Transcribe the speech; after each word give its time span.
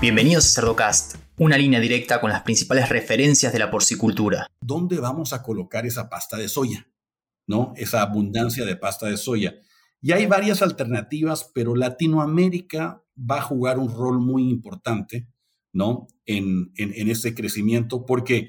Bienvenidos 0.00 0.46
a 0.46 0.60
Cerdocast, 0.62 1.16
una 1.36 1.58
línea 1.58 1.78
directa 1.78 2.22
con 2.22 2.30
las 2.30 2.40
principales 2.40 2.88
referencias 2.88 3.52
de 3.52 3.58
la 3.58 3.70
porcicultura. 3.70 4.46
¿Dónde 4.62 4.98
vamos 4.98 5.34
a 5.34 5.42
colocar 5.42 5.84
esa 5.84 6.08
pasta 6.08 6.38
de 6.38 6.48
soya? 6.48 6.88
¿No? 7.46 7.74
Esa 7.76 8.00
abundancia 8.00 8.64
de 8.64 8.76
pasta 8.76 9.08
de 9.08 9.18
soya. 9.18 9.56
Y 10.00 10.12
hay 10.12 10.24
varias 10.24 10.62
alternativas, 10.62 11.50
pero 11.54 11.76
Latinoamérica 11.76 13.04
va 13.14 13.40
a 13.40 13.42
jugar 13.42 13.78
un 13.78 13.94
rol 13.94 14.20
muy 14.20 14.48
importante, 14.48 15.28
¿no? 15.70 16.06
En, 16.24 16.72
en, 16.76 16.94
en 16.94 17.10
ese 17.10 17.34
crecimiento, 17.34 18.06
porque 18.06 18.48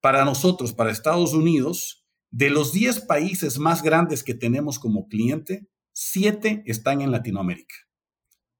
para 0.00 0.24
nosotros, 0.24 0.72
para 0.72 0.90
Estados 0.90 1.34
Unidos, 1.34 2.04
de 2.32 2.50
los 2.50 2.72
10 2.72 3.02
países 3.02 3.60
más 3.60 3.84
grandes 3.84 4.24
que 4.24 4.34
tenemos 4.34 4.80
como 4.80 5.06
cliente, 5.06 5.68
7 5.92 6.64
están 6.66 7.00
en 7.00 7.12
Latinoamérica. 7.12 7.76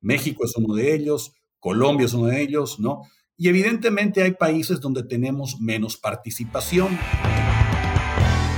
México 0.01 0.45
es 0.45 0.55
uno 0.57 0.75
de 0.75 0.95
ellos, 0.95 1.35
Colombia 1.61 2.07
es 2.07 2.15
uno 2.15 2.27
de 2.27 2.41
ellos, 2.41 2.81
¿no? 2.81 3.03
Y 3.37 3.49
evidentemente 3.49 4.23
hay 4.23 4.33
países 4.33 4.81
donde 4.81 5.03
tenemos 5.03 5.61
menos 5.61 5.97
participación. 5.99 6.99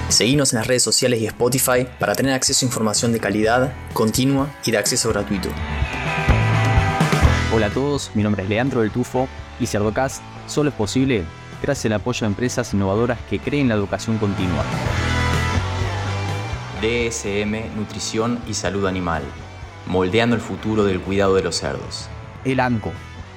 Seguimos 0.08 0.52
en 0.52 0.58
las 0.58 0.66
redes 0.68 0.82
sociales 0.82 1.20
y 1.20 1.26
Spotify 1.26 1.86
para 1.98 2.14
tener 2.14 2.32
acceso 2.32 2.64
a 2.64 2.68
información 2.68 3.12
de 3.12 3.18
calidad, 3.18 3.72
continua 3.92 4.54
y 4.64 4.70
de 4.70 4.78
acceso 4.78 5.08
gratuito. 5.08 5.48
Hola 7.52 7.66
a 7.66 7.70
todos, 7.70 8.10
mi 8.14 8.22
nombre 8.22 8.44
es 8.44 8.48
Leandro 8.48 8.82
del 8.82 8.90
Tufo 8.90 9.28
y 9.58 9.66
Cerdocast 9.66 10.22
solo 10.46 10.70
es 10.70 10.74
posible 10.74 11.24
gracias 11.60 11.86
al 11.86 12.00
apoyo 12.00 12.20
de 12.20 12.26
empresas 12.26 12.72
innovadoras 12.72 13.18
que 13.28 13.38
creen 13.38 13.68
la 13.68 13.74
educación 13.74 14.18
continua. 14.18 14.64
DSM 16.80 17.76
Nutrición 17.76 18.40
y 18.48 18.54
Salud 18.54 18.86
Animal, 18.86 19.22
moldeando 19.86 20.36
el 20.36 20.42
futuro 20.42 20.84
del 20.84 21.00
cuidado 21.00 21.34
de 21.34 21.42
los 21.42 21.56
cerdos. 21.56 22.08
El 22.44 22.58
ANCO 22.58 22.92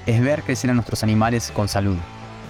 es 0.08 0.20
ver 0.20 0.42
crecer 0.42 0.72
a 0.72 0.74
nuestros 0.74 1.04
animales 1.04 1.52
con 1.54 1.68
salud. 1.68 1.96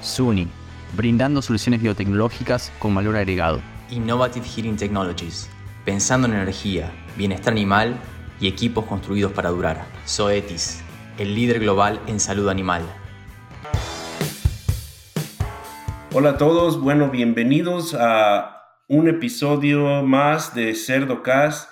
SUNY, 0.01 0.47
brindando 0.95 1.41
soluciones 1.41 1.81
biotecnológicas 1.81 2.71
con 2.79 2.95
valor 2.95 3.17
agregado. 3.17 3.59
Innovative 3.89 4.45
Heating 4.45 4.77
Technologies, 4.77 5.49
pensando 5.83 6.29
en 6.29 6.33
energía, 6.35 6.93
bienestar 7.17 7.51
animal 7.51 7.97
y 8.39 8.47
equipos 8.47 8.85
construidos 8.85 9.33
para 9.33 9.49
durar. 9.49 9.83
Zoetis, 10.07 10.81
el 11.17 11.35
líder 11.35 11.59
global 11.59 11.99
en 12.07 12.21
salud 12.21 12.47
animal. 12.47 12.83
Hola 16.13 16.29
a 16.29 16.37
todos, 16.37 16.79
bueno, 16.79 17.09
bienvenidos 17.09 17.93
a 17.99 18.77
un 18.87 19.09
episodio 19.09 20.03
más 20.03 20.55
de 20.55 20.73
CerdoCast. 20.73 21.69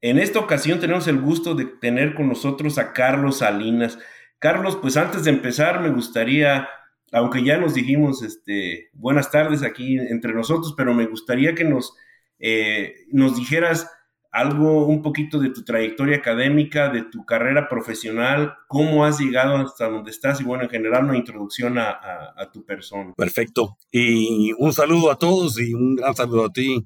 En 0.00 0.18
esta 0.18 0.40
ocasión 0.40 0.80
tenemos 0.80 1.06
el 1.06 1.20
gusto 1.20 1.54
de 1.54 1.64
tener 1.64 2.16
con 2.16 2.28
nosotros 2.28 2.76
a 2.78 2.92
Carlos 2.92 3.38
Salinas. 3.38 4.00
Carlos, 4.38 4.76
pues 4.80 4.96
antes 4.96 5.24
de 5.24 5.30
empezar 5.30 5.80
me 5.80 5.90
gustaría, 5.90 6.68
aunque 7.12 7.42
ya 7.42 7.58
nos 7.58 7.74
dijimos 7.74 8.22
este, 8.22 8.90
buenas 8.92 9.30
tardes 9.30 9.62
aquí 9.62 9.98
entre 9.98 10.34
nosotros, 10.34 10.74
pero 10.76 10.94
me 10.94 11.06
gustaría 11.06 11.54
que 11.54 11.64
nos, 11.64 11.94
eh, 12.38 12.94
nos 13.10 13.36
dijeras 13.36 13.90
algo, 14.36 14.86
un 14.86 15.00
poquito 15.00 15.38
de 15.38 15.48
tu 15.48 15.64
trayectoria 15.64 16.18
académica, 16.18 16.90
de 16.90 17.02
tu 17.02 17.24
carrera 17.24 17.70
profesional, 17.70 18.52
cómo 18.68 19.06
has 19.06 19.18
llegado 19.18 19.56
hasta 19.56 19.88
donde 19.88 20.10
estás 20.10 20.42
y 20.42 20.44
bueno, 20.44 20.64
en 20.64 20.68
general 20.68 21.04
una 21.06 21.16
introducción 21.16 21.78
a, 21.78 21.98
a, 22.36 22.50
tu 22.52 22.62
persona. 22.62 23.14
Perfecto. 23.16 23.78
Y 23.90 24.52
un 24.58 24.74
saludo 24.74 25.10
a 25.10 25.16
todos 25.16 25.58
y 25.58 25.72
un 25.72 25.96
gran 25.96 26.14
saludo 26.14 26.44
a 26.44 26.52
ti, 26.52 26.84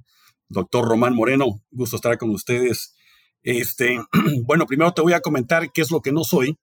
doctor 0.49 0.87
Román 0.87 1.17
Moreno. 1.17 1.61
Gusto 1.73 1.97
estar 1.97 2.17
con 2.19 2.31
ustedes. 2.31 2.95
Este, 3.43 3.99
bueno, 4.45 4.65
primero 4.67 4.93
te 4.93 5.03
voy 5.03 5.15
a 5.15 5.21
comentar 5.21 5.73
qué 5.73 5.81
es 5.81 5.91
lo 5.91 6.01
que 6.01 6.13
no 6.13 6.23
soy, 6.23 6.57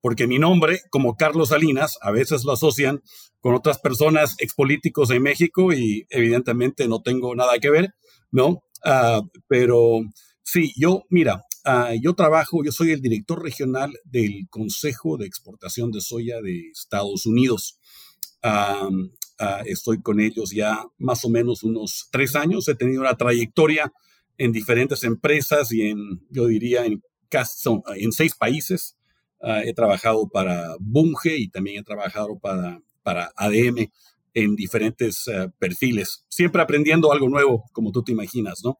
porque 0.00 0.26
mi 0.26 0.38
nombre, 0.38 0.80
como 0.90 1.16
Carlos 1.16 1.50
Salinas, 1.50 1.98
a 2.02 2.10
veces 2.10 2.44
lo 2.44 2.52
asocian 2.52 3.02
con 3.40 3.54
otras 3.54 3.78
personas 3.78 4.36
expolíticos 4.38 5.10
en 5.10 5.22
México 5.22 5.72
y 5.72 6.06
evidentemente 6.10 6.88
no 6.88 7.02
tengo 7.02 7.34
nada 7.34 7.58
que 7.58 7.70
ver, 7.70 7.94
¿no? 8.30 8.62
Uh, 8.84 9.28
pero 9.48 10.00
Sí, 10.50 10.72
yo, 10.78 11.02
mira, 11.10 11.44
uh, 11.66 11.92
yo 12.02 12.14
trabajo, 12.14 12.64
yo 12.64 12.72
soy 12.72 12.92
el 12.92 13.02
director 13.02 13.42
regional 13.42 13.92
del 14.06 14.46
Consejo 14.48 15.18
de 15.18 15.26
Exportación 15.26 15.90
de 15.90 16.00
Soya 16.00 16.40
de 16.40 16.70
Estados 16.70 17.26
Unidos. 17.26 17.78
Uh, 18.42 19.10
estoy 19.66 20.00
con 20.00 20.20
ellos 20.20 20.52
ya 20.52 20.86
más 20.96 21.22
o 21.26 21.28
menos 21.28 21.64
unos 21.64 22.08
tres 22.10 22.34
años. 22.34 22.66
He 22.66 22.74
tenido 22.76 23.02
una 23.02 23.18
trayectoria 23.18 23.92
en 24.38 24.52
diferentes 24.52 25.04
empresas 25.04 25.70
y 25.70 25.82
en, 25.82 25.98
yo 26.30 26.46
diría, 26.46 26.86
en, 26.86 27.02
en 27.96 28.12
seis 28.12 28.34
países. 28.34 28.96
He 29.40 29.72
trabajado 29.72 30.28
para 30.28 30.76
Bunge 30.80 31.36
y 31.36 31.48
también 31.48 31.80
he 31.80 31.84
trabajado 31.84 32.38
para, 32.38 32.80
para 33.02 33.30
ADM 33.36 33.90
en 34.34 34.56
diferentes 34.56 35.26
perfiles, 35.58 36.24
siempre 36.28 36.62
aprendiendo 36.62 37.12
algo 37.12 37.28
nuevo, 37.28 37.64
como 37.72 37.92
tú 37.92 38.02
te 38.02 38.12
imaginas, 38.12 38.60
¿no? 38.64 38.78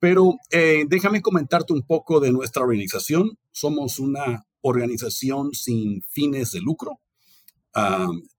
Pero 0.00 0.38
eh, 0.50 0.84
déjame 0.88 1.20
comentarte 1.20 1.74
un 1.74 1.82
poco 1.82 2.20
de 2.20 2.32
nuestra 2.32 2.62
organización. 2.62 3.38
Somos 3.52 3.98
una 3.98 4.46
organización 4.62 5.52
sin 5.52 6.02
fines 6.08 6.52
de 6.52 6.60
lucro. 6.60 7.00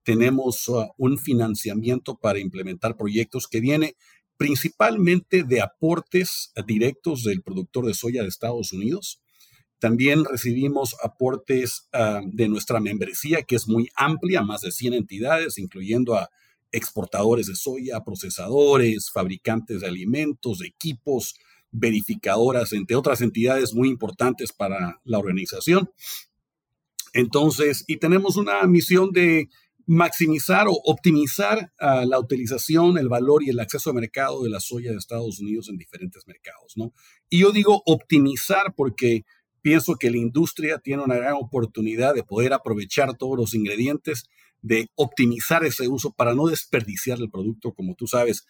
tenemos 0.02 0.68
uh, 0.68 0.88
un 0.98 1.16
financiamiento 1.18 2.16
para 2.16 2.38
implementar 2.38 2.96
proyectos 2.96 3.48
que 3.48 3.60
viene 3.60 3.94
principalmente 4.36 5.44
de 5.44 5.62
aportes 5.62 6.52
directos 6.66 7.22
del 7.22 7.42
productor 7.42 7.86
de 7.86 7.94
soya 7.94 8.22
de 8.22 8.28
Estados 8.28 8.72
Unidos. 8.72 9.22
También 9.82 10.24
recibimos 10.24 10.94
aportes 11.02 11.88
uh, 11.92 12.24
de 12.24 12.48
nuestra 12.48 12.78
membresía, 12.78 13.42
que 13.42 13.56
es 13.56 13.66
muy 13.66 13.88
amplia, 13.96 14.40
más 14.40 14.60
de 14.60 14.70
100 14.70 14.94
entidades, 14.94 15.58
incluyendo 15.58 16.14
a 16.14 16.30
exportadores 16.70 17.48
de 17.48 17.56
soya, 17.56 18.04
procesadores, 18.04 19.10
fabricantes 19.10 19.80
de 19.80 19.88
alimentos, 19.88 20.62
equipos, 20.62 21.34
verificadoras, 21.72 22.72
entre 22.74 22.94
otras 22.94 23.22
entidades 23.22 23.74
muy 23.74 23.88
importantes 23.88 24.52
para 24.52 25.00
la 25.02 25.18
organización. 25.18 25.90
Entonces, 27.12 27.82
y 27.88 27.96
tenemos 27.96 28.36
una 28.36 28.62
misión 28.68 29.10
de 29.10 29.48
maximizar 29.86 30.68
o 30.68 30.80
optimizar 30.84 31.72
uh, 31.80 32.06
la 32.06 32.20
utilización, 32.20 32.98
el 32.98 33.08
valor 33.08 33.42
y 33.42 33.50
el 33.50 33.58
acceso 33.58 33.90
al 33.90 33.96
mercado 33.96 34.44
de 34.44 34.50
la 34.50 34.60
soya 34.60 34.92
de 34.92 34.98
Estados 34.98 35.40
Unidos 35.40 35.68
en 35.68 35.76
diferentes 35.76 36.24
mercados, 36.28 36.74
¿no? 36.76 36.94
Y 37.28 37.40
yo 37.40 37.50
digo 37.50 37.82
optimizar 37.84 38.74
porque 38.76 39.24
pienso 39.62 39.94
que 39.94 40.10
la 40.10 40.18
industria 40.18 40.78
tiene 40.78 41.02
una 41.02 41.16
gran 41.16 41.34
oportunidad 41.34 42.14
de 42.14 42.24
poder 42.24 42.52
aprovechar 42.52 43.16
todos 43.16 43.36
los 43.38 43.54
ingredientes, 43.54 44.24
de 44.60 44.90
optimizar 44.94 45.64
ese 45.64 45.88
uso 45.88 46.12
para 46.12 46.34
no 46.34 46.46
desperdiciar 46.46 47.18
el 47.18 47.30
producto, 47.30 47.72
como 47.72 47.94
tú 47.94 48.06
sabes, 48.06 48.46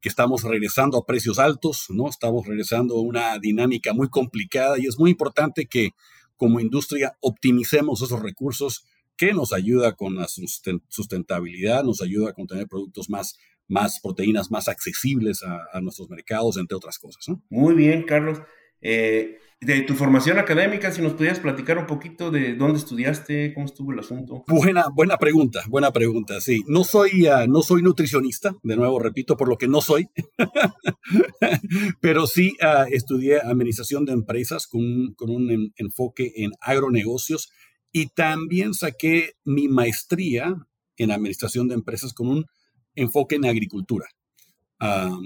que 0.00 0.08
estamos 0.08 0.42
regresando 0.42 0.98
a 0.98 1.06
precios 1.06 1.38
altos, 1.38 1.86
¿no? 1.88 2.08
Estamos 2.08 2.46
regresando 2.46 2.96
a 2.96 3.00
una 3.00 3.38
dinámica 3.38 3.92
muy 3.92 4.08
complicada 4.08 4.78
y 4.78 4.86
es 4.86 4.98
muy 4.98 5.10
importante 5.10 5.66
que 5.66 5.90
como 6.36 6.60
industria 6.60 7.16
optimicemos 7.20 8.02
esos 8.02 8.20
recursos 8.20 8.84
que 9.16 9.32
nos 9.32 9.52
ayuda 9.52 9.94
con 9.94 10.14
la 10.14 10.26
sustentabilidad, 10.28 11.82
nos 11.82 12.02
ayuda 12.02 12.34
con 12.34 12.46
tener 12.46 12.68
productos 12.68 13.08
más, 13.08 13.38
más 13.66 13.98
proteínas 14.00 14.50
más 14.50 14.68
accesibles 14.68 15.42
a, 15.42 15.66
a 15.72 15.80
nuestros 15.80 16.10
mercados, 16.10 16.58
entre 16.58 16.76
otras 16.76 16.98
cosas. 16.98 17.26
¿no? 17.28 17.42
Muy 17.48 17.74
bien, 17.74 18.02
Carlos. 18.02 18.38
Eh, 18.82 19.38
de 19.60 19.82
tu 19.82 19.94
formación 19.94 20.38
académica, 20.38 20.92
si 20.92 21.00
nos 21.00 21.14
pudieras 21.14 21.40
platicar 21.40 21.78
un 21.78 21.86
poquito 21.86 22.30
de 22.30 22.54
dónde 22.54 22.78
estudiaste, 22.78 23.54
cómo 23.54 23.66
estuvo 23.66 23.92
el 23.92 23.98
asunto. 23.98 24.44
Buena, 24.48 24.86
buena 24.94 25.16
pregunta, 25.16 25.62
buena 25.68 25.92
pregunta, 25.92 26.40
sí. 26.40 26.62
No 26.66 26.84
soy, 26.84 27.26
uh, 27.26 27.46
no 27.48 27.62
soy 27.62 27.82
nutricionista, 27.82 28.54
de 28.62 28.76
nuevo 28.76 28.98
repito, 28.98 29.36
por 29.36 29.48
lo 29.48 29.56
que 29.56 29.66
no 29.66 29.80
soy, 29.80 30.08
pero 32.00 32.26
sí 32.26 32.54
uh, 32.60 32.86
estudié 32.92 33.40
administración 33.40 34.04
de 34.04 34.12
empresas 34.12 34.66
con, 34.66 34.82
un 34.82 35.50
en, 35.50 35.72
enfoque 35.76 36.32
en 36.36 36.52
agronegocios 36.60 37.50
y 37.90 38.08
también 38.08 38.74
saqué 38.74 39.32
mi 39.44 39.68
maestría 39.68 40.54
en 40.98 41.10
administración 41.10 41.68
de 41.68 41.74
empresas 41.74 42.12
con 42.12 42.28
un 42.28 42.46
enfoque 42.94 43.36
en 43.36 43.46
agricultura. 43.46 44.06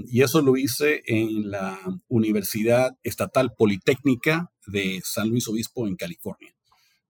Y 0.07 0.23
eso 0.23 0.43
lo 0.43 0.57
hice 0.57 1.03
en 1.07 1.51
la 1.51 1.79
Universidad 2.09 2.97
Estatal 3.03 3.53
Politécnica 3.57 4.53
de 4.67 5.01
San 5.05 5.29
Luis 5.29 5.49
Obispo 5.49 5.87
en 5.87 5.97
California. 5.97 6.55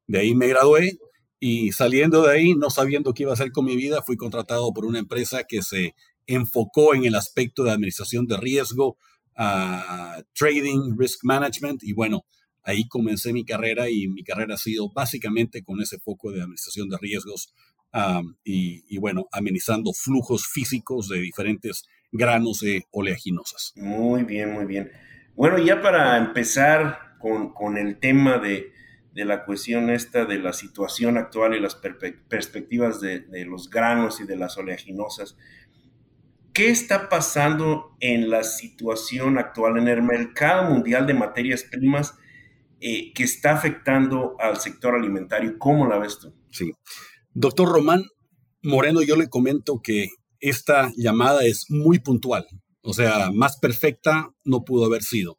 De 0.07 0.21
ahí 0.21 0.35
me 0.35 0.49
gradué 0.49 0.99
y 1.39 1.73
saliendo 1.73 2.23
de 2.23 2.33
ahí, 2.33 2.55
no 2.55 2.71
sabiendo 2.71 3.15
qué 3.15 3.23
iba 3.25 3.33
a 3.33 3.35
hacer 3.35 3.53
con 3.53 3.65
mi 3.65 3.77
vida, 3.77 4.03
fui 4.03 4.17
contratado 4.17 4.73
por 4.73 4.85
una 4.85 4.99
empresa 4.99 5.45
que 5.45 5.63
se 5.63 5.95
enfocó 6.27 6.95
en 6.95 7.05
el 7.05 7.15
aspecto 7.15 7.65
de 7.65 7.73
administración 7.73 8.27
de 8.27 8.37
riesgo, 8.37 8.99
uh, 9.39 10.23
trading, 10.35 10.97
risk 10.99 11.25
management 11.25 11.83
y 11.83 11.93
bueno, 11.93 12.25
ahí 12.63 12.87
comencé 12.89 13.33
mi 13.33 13.45
carrera 13.45 13.91
y 13.91 14.09
mi 14.09 14.23
carrera 14.23 14.55
ha 14.55 14.59
sido 14.59 14.91
básicamente 14.93 15.63
con 15.63 15.81
ese 15.81 15.99
foco 15.99 16.31
de 16.31 16.43
administración 16.43 16.89
de 16.89 16.99
riesgos 16.99 17.53
um, 17.93 18.35
y, 18.45 18.85
y 18.89 18.99
bueno, 18.99 19.27
amenizando 19.33 19.93
flujos 19.93 20.47
físicos 20.47 21.09
de 21.09 21.19
diferentes 21.19 21.85
granos 22.13 22.61
de 22.61 22.87
oleaginosas. 22.91 23.73
Muy 23.77 24.25
bien, 24.25 24.53
muy 24.53 24.65
bien. 24.65 24.91
Bueno, 25.35 25.59
ya 25.59 25.81
para 25.81 26.17
empezar 26.19 27.17
con, 27.19 27.53
con 27.53 27.79
el 27.79 27.99
tema 27.99 28.39
de, 28.39 28.73
de 29.13 29.25
la 29.25 29.45
cuestión 29.45 29.91
esta 29.91 30.25
de 30.25 30.39
la 30.39 30.53
situación 30.53 31.17
actual 31.17 31.55
y 31.55 31.61
las 31.61 31.75
perspectivas 31.75 33.01
de, 33.01 33.25
los 33.45 33.69
granos 33.69 34.21
y 34.21 34.25
de 34.25 34.37
las 34.37 34.57
oleaginosas. 34.57 35.37
¿Qué 36.53 36.71
está 36.71 37.09
pasando 37.09 37.97
en 38.01 38.31
la 38.31 38.45
situación 38.45 39.39
actual 39.39 39.79
en 39.79 39.89
el 39.89 40.03
mercado 40.03 40.71
mundial 40.71 41.07
de 41.07 41.15
materias 41.15 41.65
primas 41.65 42.17
eh, 42.81 43.13
que 43.13 43.25
está 43.25 43.53
afectando 43.53 44.37
al 44.39 44.59
sector 44.59 44.95
alimentario? 44.95 45.59
¿Cómo 45.59 45.87
la 45.87 45.99
ves 45.99 46.19
tú? 46.19 46.35
Sí. 46.51 46.73
Doctor 47.33 47.69
Román 47.69 48.05
Moreno, 48.63 49.03
yo 49.03 49.17
le 49.17 49.29
comento 49.29 49.81
que 49.83 50.09
esta 50.41 50.93
llamada 50.97 51.45
es 51.45 51.67
muy 51.69 51.99
puntual. 52.01 52.47
O 52.83 52.93
sea, 52.93 53.31
más 53.33 53.59
perfecta 53.59 54.31
no 54.45 54.65
pudo 54.65 54.87
haber 54.87 55.03
sido. 55.03 55.39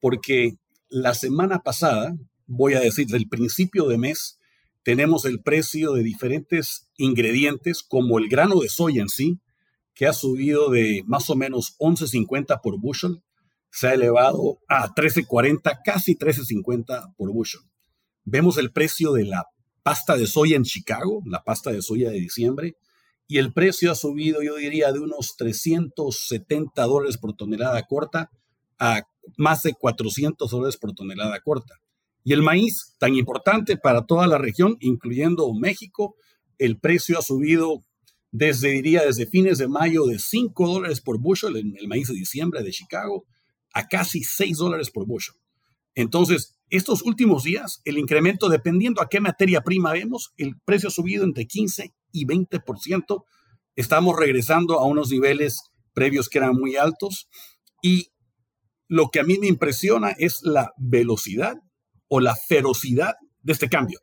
Porque 0.00 0.54
la 0.88 1.14
semana 1.14 1.60
pasada 1.60 2.14
voy 2.46 2.74
a 2.74 2.80
decir, 2.80 3.06
del 3.06 3.28
principio 3.28 3.86
de 3.86 3.98
mes, 3.98 4.38
tenemos 4.82 5.26
el 5.26 5.40
precio 5.40 5.92
de 5.92 6.02
diferentes 6.02 6.90
ingredientes, 6.96 7.82
como 7.82 8.18
el 8.18 8.28
grano 8.28 8.60
de 8.60 8.68
soya 8.68 9.02
en 9.02 9.08
sí, 9.08 9.38
que 9.94 10.06
ha 10.06 10.12
subido 10.12 10.70
de 10.70 11.02
más 11.06 11.30
o 11.30 11.36
menos 11.36 11.76
11.50 11.78 12.60
por 12.62 12.80
bushel, 12.80 13.22
se 13.70 13.88
ha 13.88 13.94
elevado 13.94 14.58
a 14.68 14.88
13.40, 14.94 15.80
casi 15.84 16.16
13.50 16.16 17.14
por 17.16 17.32
bushel. 17.32 17.60
Vemos 18.24 18.56
el 18.58 18.72
precio 18.72 19.12
de 19.12 19.24
la 19.24 19.46
pasta 19.88 20.18
de 20.18 20.26
soya 20.26 20.54
en 20.54 20.64
Chicago, 20.64 21.22
la 21.24 21.42
pasta 21.42 21.72
de 21.72 21.80
soya 21.80 22.10
de 22.10 22.20
diciembre, 22.20 22.76
y 23.26 23.38
el 23.38 23.54
precio 23.54 23.90
ha 23.90 23.94
subido, 23.94 24.42
yo 24.42 24.56
diría, 24.56 24.92
de 24.92 25.00
unos 25.00 25.34
370 25.38 26.82
dólares 26.82 27.16
por 27.16 27.34
tonelada 27.34 27.82
corta 27.84 28.30
a 28.78 29.04
más 29.38 29.62
de 29.62 29.72
400 29.72 30.50
dólares 30.50 30.76
por 30.76 30.92
tonelada 30.92 31.40
corta. 31.40 31.76
Y 32.22 32.34
el 32.34 32.42
maíz, 32.42 32.96
tan 32.98 33.14
importante 33.14 33.78
para 33.78 34.04
toda 34.04 34.26
la 34.26 34.36
región, 34.36 34.76
incluyendo 34.80 35.50
México, 35.54 36.16
el 36.58 36.78
precio 36.78 37.18
ha 37.18 37.22
subido 37.22 37.82
desde, 38.30 38.72
diría, 38.72 39.06
desde 39.06 39.24
fines 39.24 39.56
de 39.56 39.68
mayo 39.68 40.04
de 40.04 40.18
5 40.18 40.68
dólares 40.68 41.00
por 41.00 41.18
bushel, 41.18 41.56
el 41.56 41.88
maíz 41.88 42.08
de 42.08 42.14
diciembre 42.14 42.62
de 42.62 42.72
Chicago, 42.72 43.24
a 43.72 43.88
casi 43.88 44.22
6 44.22 44.58
dólares 44.58 44.90
por 44.90 45.06
bushel. 45.06 45.36
Entonces, 45.94 46.57
estos 46.70 47.02
últimos 47.02 47.44
días, 47.44 47.80
el 47.84 47.98
incremento, 47.98 48.48
dependiendo 48.48 49.00
a 49.00 49.08
qué 49.08 49.20
materia 49.20 49.62
prima 49.62 49.92
vemos, 49.92 50.32
el 50.36 50.54
precio 50.64 50.88
ha 50.88 50.92
subido 50.92 51.24
entre 51.24 51.46
15 51.46 51.94
y 52.12 52.26
20%. 52.26 53.24
Estamos 53.74 54.16
regresando 54.16 54.78
a 54.78 54.86
unos 54.86 55.10
niveles 55.10 55.62
previos 55.94 56.28
que 56.28 56.38
eran 56.38 56.54
muy 56.54 56.76
altos. 56.76 57.28
Y 57.82 58.08
lo 58.86 59.08
que 59.08 59.20
a 59.20 59.24
mí 59.24 59.38
me 59.38 59.46
impresiona 59.46 60.10
es 60.10 60.40
la 60.42 60.72
velocidad 60.76 61.56
o 62.08 62.20
la 62.20 62.36
ferocidad 62.36 63.14
de 63.42 63.52
este 63.52 63.68
cambio. 63.68 64.00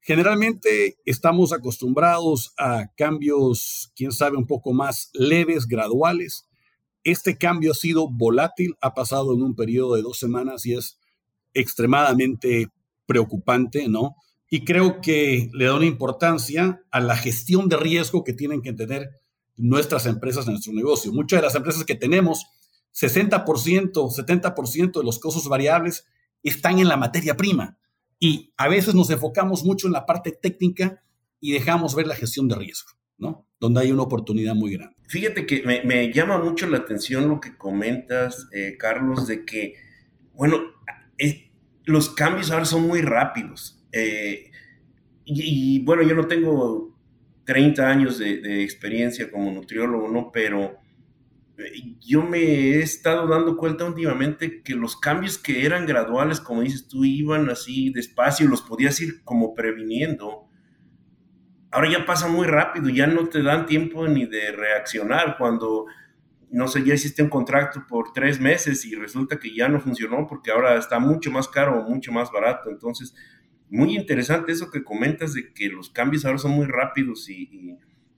Generalmente 0.00 0.96
estamos 1.04 1.52
acostumbrados 1.52 2.52
a 2.58 2.86
cambios, 2.96 3.92
quién 3.96 4.12
sabe, 4.12 4.36
un 4.36 4.46
poco 4.46 4.72
más 4.72 5.10
leves, 5.12 5.66
graduales. 5.66 6.46
Este 7.02 7.36
cambio 7.36 7.72
ha 7.72 7.74
sido 7.74 8.08
volátil, 8.08 8.74
ha 8.80 8.94
pasado 8.94 9.34
en 9.34 9.42
un 9.42 9.54
periodo 9.54 9.96
de 9.96 10.02
dos 10.02 10.18
semanas 10.18 10.64
y 10.64 10.74
es 10.74 10.98
extremadamente 11.60 12.68
preocupante, 13.06 13.88
¿no? 13.88 14.16
Y 14.48 14.64
creo 14.64 15.00
que 15.00 15.50
le 15.52 15.64
da 15.64 15.74
una 15.74 15.86
importancia 15.86 16.82
a 16.90 17.00
la 17.00 17.16
gestión 17.16 17.68
de 17.68 17.76
riesgo 17.76 18.22
que 18.22 18.32
tienen 18.32 18.62
que 18.62 18.72
tener 18.72 19.10
nuestras 19.56 20.06
empresas 20.06 20.46
en 20.46 20.52
nuestro 20.52 20.72
negocio. 20.72 21.12
Muchas 21.12 21.40
de 21.40 21.46
las 21.46 21.54
empresas 21.54 21.84
que 21.84 21.94
tenemos, 21.94 22.46
60%, 22.94 23.92
70% 23.92 24.98
de 24.98 25.04
los 25.04 25.18
costos 25.18 25.48
variables 25.48 26.06
están 26.42 26.78
en 26.78 26.88
la 26.88 26.96
materia 26.96 27.36
prima. 27.36 27.78
Y 28.18 28.52
a 28.56 28.68
veces 28.68 28.94
nos 28.94 29.10
enfocamos 29.10 29.64
mucho 29.64 29.88
en 29.88 29.92
la 29.92 30.06
parte 30.06 30.32
técnica 30.32 31.02
y 31.40 31.52
dejamos 31.52 31.94
ver 31.94 32.06
la 32.06 32.14
gestión 32.14 32.48
de 32.48 32.54
riesgo, 32.54 32.90
¿no? 33.18 33.46
Donde 33.58 33.80
hay 33.80 33.92
una 33.92 34.02
oportunidad 34.02 34.54
muy 34.54 34.72
grande. 34.74 34.96
Fíjate 35.08 35.46
que 35.46 35.62
me, 35.62 36.12
llama 36.12 36.38
mucho 36.38 36.66
la 36.68 36.78
atención 36.78 37.28
lo 37.28 37.40
que 37.40 37.56
comentas, 37.56 38.48
eh, 38.52 38.76
Carlos, 38.78 39.26
de 39.26 39.44
que, 39.44 39.74
bueno, 40.32 40.60
eh, 41.18 41.45
los 41.86 42.10
cambios 42.10 42.50
ahora 42.50 42.64
son 42.64 42.82
muy 42.82 43.00
rápidos. 43.00 43.82
Eh, 43.92 44.50
y, 45.24 45.80
bueno, 45.84 46.02
yo 46.02 46.14
no 46.14 46.26
tengo 46.26 46.96
30 47.44 47.88
años 47.88 48.18
de, 48.18 48.62
experiencia 48.62 49.30
como 49.30 49.50
nutriólogo, 49.50 50.08
¿no? 50.08 50.30
Pero 50.32 50.78
yo 52.00 52.22
me 52.22 52.38
he 52.38 52.80
estado 52.80 53.26
dando 53.26 53.56
cuenta 53.56 53.86
últimamente 53.86 54.62
que 54.62 54.74
los 54.74 54.96
cambios 54.96 55.38
que 55.38 55.64
eran 55.64 55.86
graduales, 55.86 56.40
como 56.40 56.60
dices 56.60 56.86
tú, 56.86 57.04
iban 57.04 57.48
así 57.48 57.90
despacio, 57.90 58.46
los 58.46 58.62
podías 58.62 59.00
ir 59.00 59.24
como 59.24 59.54
previniendo. 59.54 60.48
Ahora 61.70 61.90
ya 61.90 62.04
pasa 62.04 62.28
muy 62.28 62.46
rápido, 62.46 62.88
ya 62.88 63.06
no 63.06 63.28
te 63.28 63.42
dan 63.42 63.66
tiempo 63.66 64.06
ni 64.06 64.26
de 64.26 64.52
reaccionar 64.52 65.36
cuando, 65.38 65.86
no 66.50 66.68
sé, 66.68 66.84
ya 66.84 66.94
hiciste 66.94 67.22
un 67.22 67.28
contrato 67.28 67.84
por 67.88 68.12
tres 68.12 68.40
meses 68.40 68.84
y 68.84 68.94
resulta 68.94 69.38
que 69.38 69.54
ya 69.54 69.68
no 69.68 69.80
funcionó 69.80 70.26
porque 70.26 70.50
ahora 70.50 70.76
está 70.78 70.98
mucho 70.98 71.30
más 71.30 71.48
caro 71.48 71.80
o 71.80 71.88
mucho 71.88 72.12
más 72.12 72.30
barato. 72.30 72.70
Entonces, 72.70 73.14
muy 73.68 73.96
interesante 73.96 74.52
eso 74.52 74.70
que 74.70 74.84
comentas 74.84 75.34
de 75.34 75.52
que 75.52 75.68
los 75.68 75.90
cambios 75.90 76.24
ahora 76.24 76.38
son 76.38 76.52
muy 76.52 76.66
rápidos 76.66 77.28
y 77.28 77.76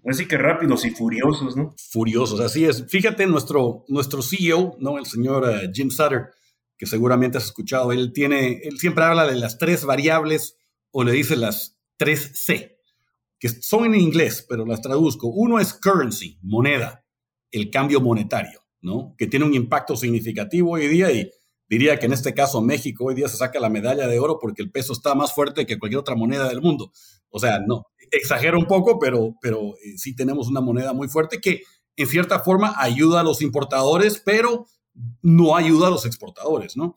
Así 0.08 0.26
que 0.26 0.38
rápidos 0.38 0.84
y 0.86 0.90
furiosos, 0.90 1.56
¿no? 1.56 1.74
Furiosos, 1.90 2.40
así 2.40 2.64
es. 2.64 2.86
Fíjate, 2.88 3.26
nuestro, 3.26 3.84
nuestro 3.88 4.22
CEO, 4.22 4.76
¿no? 4.80 4.96
El 4.96 5.04
señor 5.04 5.48
eh, 5.50 5.70
Jim 5.72 5.90
Sutter, 5.90 6.30
que 6.78 6.86
seguramente 6.86 7.36
has 7.36 7.44
escuchado, 7.44 7.92
él 7.92 8.12
tiene, 8.14 8.60
él 8.62 8.78
siempre 8.78 9.04
habla 9.04 9.26
de 9.26 9.34
las 9.34 9.58
tres 9.58 9.84
variables 9.84 10.56
o 10.92 11.04
le 11.04 11.12
dice 11.12 11.36
las 11.36 11.78
tres 11.96 12.30
C, 12.34 12.78
que 13.38 13.48
son 13.48 13.86
en 13.86 13.96
inglés, 13.96 14.46
pero 14.48 14.64
las 14.64 14.80
traduzco. 14.80 15.28
Uno 15.28 15.58
es 15.58 15.74
currency, 15.74 16.38
moneda, 16.42 17.04
el 17.50 17.70
cambio 17.70 18.00
monetario, 18.00 18.60
¿no? 18.80 19.14
Que 19.16 19.26
tiene 19.26 19.44
un 19.44 19.54
impacto 19.54 19.96
significativo 19.96 20.72
hoy 20.72 20.88
día 20.88 21.10
y 21.10 21.30
diría 21.68 21.98
que 21.98 22.06
en 22.06 22.12
este 22.12 22.34
caso 22.34 22.62
México 22.62 23.06
hoy 23.06 23.14
día 23.14 23.28
se 23.28 23.36
saca 23.36 23.60
la 23.60 23.68
medalla 23.68 24.06
de 24.06 24.18
oro 24.18 24.38
porque 24.40 24.62
el 24.62 24.70
peso 24.70 24.92
está 24.92 25.14
más 25.14 25.34
fuerte 25.34 25.66
que 25.66 25.78
cualquier 25.78 26.00
otra 26.00 26.14
moneda 26.14 26.48
del 26.48 26.62
mundo. 26.62 26.92
O 27.30 27.38
sea, 27.38 27.60
no, 27.60 27.86
exagero 28.10 28.58
un 28.58 28.66
poco, 28.66 28.98
pero, 28.98 29.36
pero 29.40 29.74
eh, 29.84 29.96
sí 29.96 30.14
tenemos 30.14 30.48
una 30.48 30.60
moneda 30.60 30.92
muy 30.92 31.08
fuerte 31.08 31.40
que 31.40 31.62
en 31.96 32.06
cierta 32.06 32.40
forma 32.40 32.74
ayuda 32.78 33.20
a 33.20 33.24
los 33.24 33.42
importadores, 33.42 34.22
pero 34.24 34.66
no 35.22 35.56
ayuda 35.56 35.88
a 35.88 35.90
los 35.90 36.06
exportadores, 36.06 36.76
¿no? 36.76 36.94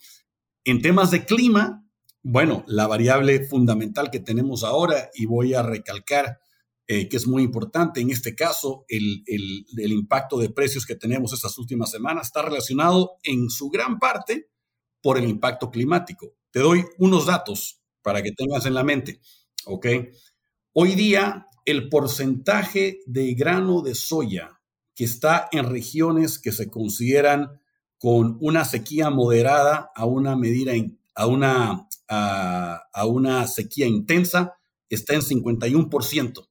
En 0.63 0.81
temas 0.81 1.11
de 1.11 1.25
clima, 1.25 1.83
bueno, 2.21 2.63
la 2.67 2.87
variable 2.87 3.43
fundamental 3.45 4.11
que 4.11 4.19
tenemos 4.19 4.63
ahora, 4.63 5.09
y 5.15 5.25
voy 5.25 5.55
a 5.55 5.63
recalcar 5.63 6.39
eh, 6.93 7.07
que 7.07 7.15
es 7.15 7.25
muy 7.25 7.43
importante 7.43 8.01
en 8.01 8.09
este 8.09 8.35
caso, 8.35 8.83
el, 8.89 9.23
el, 9.25 9.91
impacto 9.93 10.37
de 10.37 10.49
precios 10.49 10.85
que 10.85 10.97
tenemos 10.97 11.31
estas 11.31 11.57
últimas 11.57 11.89
semanas 11.89 12.27
está 12.27 12.41
relacionado 12.41 13.13
en 13.23 13.49
su 13.49 13.69
gran 13.69 13.97
parte 13.97 14.49
por 15.01 15.17
el 15.17 15.23
impacto 15.29 15.71
climático. 15.71 16.35
Te 16.51 16.59
doy 16.59 16.83
unos 16.97 17.27
datos 17.27 17.81
para 18.01 18.21
que 18.21 18.33
tengas 18.33 18.65
en 18.65 18.73
la 18.73 18.83
mente, 18.83 19.21
¿ok? 19.67 19.87
Hoy 20.73 20.95
día, 20.95 21.47
el 21.63 21.87
porcentaje 21.87 22.99
de 23.05 23.35
grano 23.35 23.83
de 23.83 23.95
soya 23.95 24.59
que 24.93 25.05
está 25.05 25.47
en 25.53 25.69
regiones 25.69 26.39
que 26.39 26.51
se 26.51 26.69
consideran 26.69 27.61
con 27.99 28.37
una 28.41 28.65
sequía 28.65 29.09
moderada 29.09 29.91
a 29.95 30.05
una 30.05 30.35
medida, 30.35 30.73
a 31.15 31.25
una, 31.25 31.87
a, 32.09 33.05
una 33.05 33.47
sequía 33.47 33.87
intensa, 33.87 34.57
está 34.89 35.13
en 35.13 35.21
51%. 35.21 36.50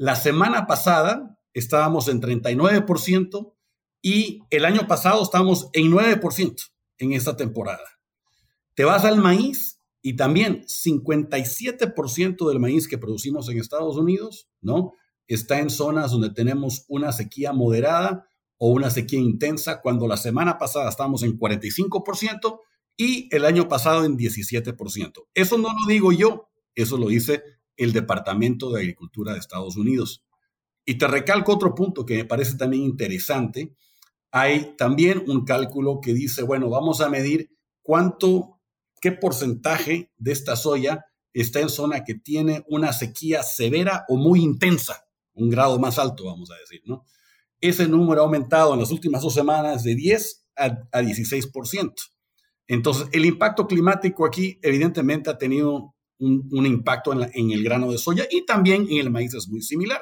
La 0.00 0.16
semana 0.16 0.66
pasada 0.66 1.38
estábamos 1.52 2.08
en 2.08 2.22
39% 2.22 3.52
y 4.00 4.40
el 4.48 4.64
año 4.64 4.86
pasado 4.88 5.22
estábamos 5.22 5.68
en 5.74 5.92
9% 5.92 6.56
en 6.96 7.12
esta 7.12 7.36
temporada. 7.36 7.84
Te 8.74 8.84
vas 8.84 9.04
al 9.04 9.18
maíz 9.18 9.78
y 10.00 10.16
también 10.16 10.64
57% 10.64 12.48
del 12.48 12.60
maíz 12.60 12.88
que 12.88 12.96
producimos 12.96 13.50
en 13.50 13.58
Estados 13.58 13.98
Unidos, 13.98 14.48
¿no? 14.62 14.94
Está 15.28 15.58
en 15.58 15.68
zonas 15.68 16.12
donde 16.12 16.30
tenemos 16.30 16.86
una 16.88 17.12
sequía 17.12 17.52
moderada 17.52 18.26
o 18.56 18.70
una 18.70 18.88
sequía 18.88 19.20
intensa, 19.20 19.82
cuando 19.82 20.08
la 20.08 20.16
semana 20.16 20.56
pasada 20.56 20.88
estábamos 20.88 21.24
en 21.24 21.38
45% 21.38 22.60
y 22.96 23.28
el 23.36 23.44
año 23.44 23.68
pasado 23.68 24.06
en 24.06 24.16
17%. 24.16 25.26
Eso 25.34 25.58
no 25.58 25.68
lo 25.68 25.86
digo 25.86 26.10
yo, 26.10 26.48
eso 26.74 26.96
lo 26.96 27.08
dice 27.08 27.42
el 27.80 27.92
Departamento 27.92 28.70
de 28.70 28.80
Agricultura 28.80 29.32
de 29.32 29.38
Estados 29.38 29.76
Unidos. 29.76 30.22
Y 30.84 30.96
te 30.96 31.08
recalco 31.08 31.54
otro 31.54 31.74
punto 31.74 32.04
que 32.04 32.16
me 32.16 32.24
parece 32.26 32.56
también 32.56 32.82
interesante. 32.82 33.74
Hay 34.30 34.76
también 34.76 35.24
un 35.26 35.44
cálculo 35.46 36.00
que 36.02 36.12
dice, 36.12 36.42
bueno, 36.42 36.68
vamos 36.68 37.00
a 37.00 37.08
medir 37.08 37.50
cuánto 37.82 38.60
qué 39.00 39.12
porcentaje 39.12 40.12
de 40.18 40.32
esta 40.32 40.56
soya 40.56 41.06
está 41.32 41.60
en 41.60 41.70
zona 41.70 42.04
que 42.04 42.14
tiene 42.14 42.64
una 42.68 42.92
sequía 42.92 43.42
severa 43.42 44.04
o 44.08 44.16
muy 44.16 44.40
intensa, 44.42 45.06
un 45.32 45.48
grado 45.48 45.78
más 45.78 45.98
alto, 45.98 46.26
vamos 46.26 46.50
a 46.50 46.56
decir, 46.56 46.82
¿no? 46.84 47.04
Ese 47.62 47.88
número 47.88 48.20
ha 48.20 48.24
aumentado 48.24 48.74
en 48.74 48.80
las 48.80 48.90
últimas 48.90 49.22
dos 49.22 49.32
semanas 49.32 49.84
de 49.84 49.94
10 49.94 50.46
a, 50.56 50.64
a 50.92 51.02
16%. 51.02 51.94
Entonces, 52.68 53.08
el 53.12 53.24
impacto 53.24 53.66
climático 53.66 54.26
aquí 54.26 54.58
evidentemente 54.62 55.30
ha 55.30 55.38
tenido 55.38 55.94
un, 56.20 56.66
impacto 56.66 57.12
en, 57.12 57.50
el 57.50 57.64
grano 57.64 57.90
de 57.90 57.98
soya 57.98 58.26
y 58.30 58.44
también 58.44 58.86
en 58.90 58.98
el 58.98 59.10
maíz 59.10 59.34
es 59.34 59.48
muy 59.48 59.62
similar. 59.62 60.00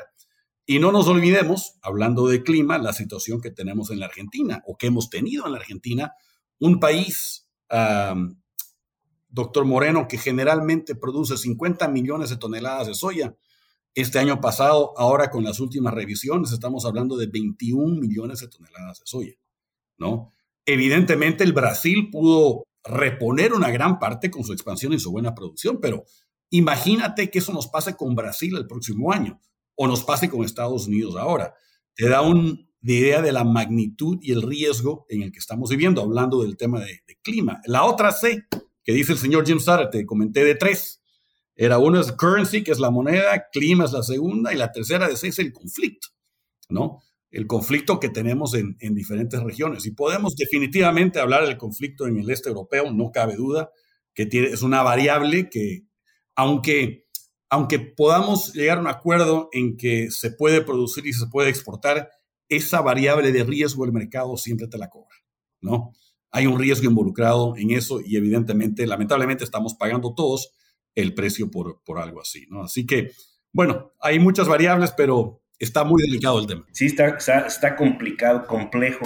Y 0.66 0.80
no 0.80 0.92
nos 0.92 1.06
olvidemos, 1.08 1.78
hablando 1.80 2.26
de 2.26 2.42
clima, 2.42 2.76
la 2.76 2.92
situación 2.92 3.40
que 3.40 3.50
tenemos 3.50 3.90
en 3.90 4.00
la 4.00 4.06
Argentina 4.06 4.62
o 4.66 4.76
que 4.76 4.88
hemos 4.88 5.08
tenido 5.08 5.46
en 5.46 5.52
la 5.52 5.58
Argentina, 5.58 6.12
un 6.58 6.78
país, 6.80 7.48
doctor 9.28 9.64
Moreno, 9.64 10.06
que 10.08 10.18
generalmente 10.18 10.94
produce 10.94 11.36
50 11.36 11.88
millones 11.88 12.30
de 12.30 12.36
toneladas 12.36 12.88
de 12.88 12.94
soya. 12.94 13.34
Este 13.94 14.18
año 14.18 14.40
pasado, 14.40 14.92
ahora 14.98 15.30
con 15.30 15.42
las 15.42 15.58
últimas 15.60 15.94
revisiones, 15.94 16.52
estamos 16.52 16.84
hablando 16.84 17.16
de 17.16 17.28
21 17.28 17.98
millones 17.98 18.40
de 18.40 18.48
toneladas 18.48 19.00
de 19.00 19.06
soya, 19.06 19.34
¿no? 19.96 20.30
Evidentemente, 20.66 21.44
el 21.44 21.54
Brasil 21.54 22.10
pudo 22.10 22.67
reponer 22.84 23.52
una 23.52 23.70
gran 23.70 23.98
parte 23.98 24.30
con 24.30 24.44
su 24.44 24.52
expansión 24.52 24.92
y 24.92 24.98
su 24.98 25.10
buena 25.10 25.34
producción, 25.34 25.80
pero 25.80 26.04
imagínate 26.50 27.30
que 27.30 27.40
eso 27.40 27.52
nos 27.52 27.68
pase 27.68 27.96
con 27.96 28.14
Brasil 28.14 28.56
el 28.56 28.66
próximo 28.66 29.12
año 29.12 29.40
o 29.74 29.86
nos 29.86 30.04
pase 30.04 30.28
con 30.28 30.44
Estados 30.44 30.86
Unidos 30.86 31.16
ahora. 31.16 31.54
Te 31.94 32.08
da 32.08 32.22
una 32.22 32.58
idea 32.82 33.22
de 33.22 33.32
la 33.32 33.44
magnitud 33.44 34.18
y 34.22 34.32
el 34.32 34.42
riesgo 34.42 35.06
en 35.08 35.22
el 35.22 35.32
que 35.32 35.38
estamos 35.38 35.70
viviendo, 35.70 36.02
hablando 36.02 36.42
del 36.42 36.56
tema 36.56 36.80
de, 36.80 37.00
clima. 37.22 37.60
La 37.66 37.84
otra 37.84 38.12
C, 38.12 38.46
que 38.82 38.92
dice 38.92 39.12
el 39.12 39.18
señor 39.18 39.46
Jim 39.46 39.58
Sutter, 39.58 39.90
te 39.90 40.06
comenté 40.06 40.44
de 40.44 40.54
tres. 40.54 41.02
Era 41.54 41.78
uno 41.78 42.00
es 42.00 42.12
currency, 42.12 42.62
que 42.62 42.70
es 42.70 42.78
la 42.78 42.90
moneda, 42.90 43.48
clima 43.52 43.84
es 43.84 43.92
la 43.92 44.02
segunda, 44.02 44.52
y 44.52 44.56
la 44.56 44.70
tercera 44.70 45.08
de 45.08 45.16
C 45.16 45.28
es 45.28 45.38
el 45.40 45.52
conflicto, 45.52 46.08
¿no? 46.68 47.02
El 47.30 47.46
conflicto 47.46 48.00
que 48.00 48.08
tenemos 48.08 48.54
en, 48.54 48.76
en 48.80 48.94
diferentes 48.94 49.42
regiones. 49.42 49.86
Y 49.86 49.90
podemos 49.90 50.34
definitivamente 50.36 51.20
hablar 51.20 51.46
del 51.46 51.58
conflicto 51.58 52.06
en 52.06 52.18
el 52.18 52.30
este 52.30 52.48
europeo, 52.48 52.90
no 52.92 53.10
cabe 53.12 53.36
duda, 53.36 53.70
que 54.14 54.26
tiene, 54.26 54.48
es 54.48 54.62
una 54.62 54.82
variable 54.82 55.48
que, 55.50 55.84
aunque 56.34 57.08
aunque 57.50 57.78
podamos 57.78 58.52
llegar 58.54 58.78
a 58.78 58.80
un 58.82 58.88
acuerdo 58.88 59.48
en 59.52 59.76
que 59.76 60.10
se 60.10 60.30
puede 60.30 60.60
producir 60.60 61.06
y 61.06 61.12
se 61.12 61.26
puede 61.26 61.48
exportar, 61.48 62.10
esa 62.48 62.80
variable 62.80 63.32
de 63.32 63.44
riesgo 63.44 63.84
del 63.84 63.92
mercado 63.92 64.36
siempre 64.36 64.68
te 64.68 64.78
la 64.78 64.88
cobra, 64.88 65.16
¿no? 65.60 65.92
Hay 66.30 66.46
un 66.46 66.58
riesgo 66.58 66.86
involucrado 66.86 67.56
en 67.56 67.70
eso 67.70 68.00
y 68.00 68.16
evidentemente, 68.16 68.86
lamentablemente, 68.86 69.44
estamos 69.44 69.74
pagando 69.74 70.14
todos 70.14 70.54
el 70.94 71.14
precio 71.14 71.50
por, 71.50 71.82
por 71.84 71.98
algo 71.98 72.20
así, 72.20 72.46
¿no? 72.50 72.64
Así 72.64 72.86
que, 72.86 73.12
bueno, 73.52 73.92
hay 74.00 74.18
muchas 74.18 74.48
variables, 74.48 74.92
pero 74.96 75.42
está 75.58 75.84
muy 75.84 76.02
delicado 76.02 76.38
el 76.38 76.46
tema. 76.46 76.64
Sí, 76.72 76.86
está, 76.86 77.08
está, 77.08 77.76
complicado, 77.76 78.46
complejo. 78.46 79.04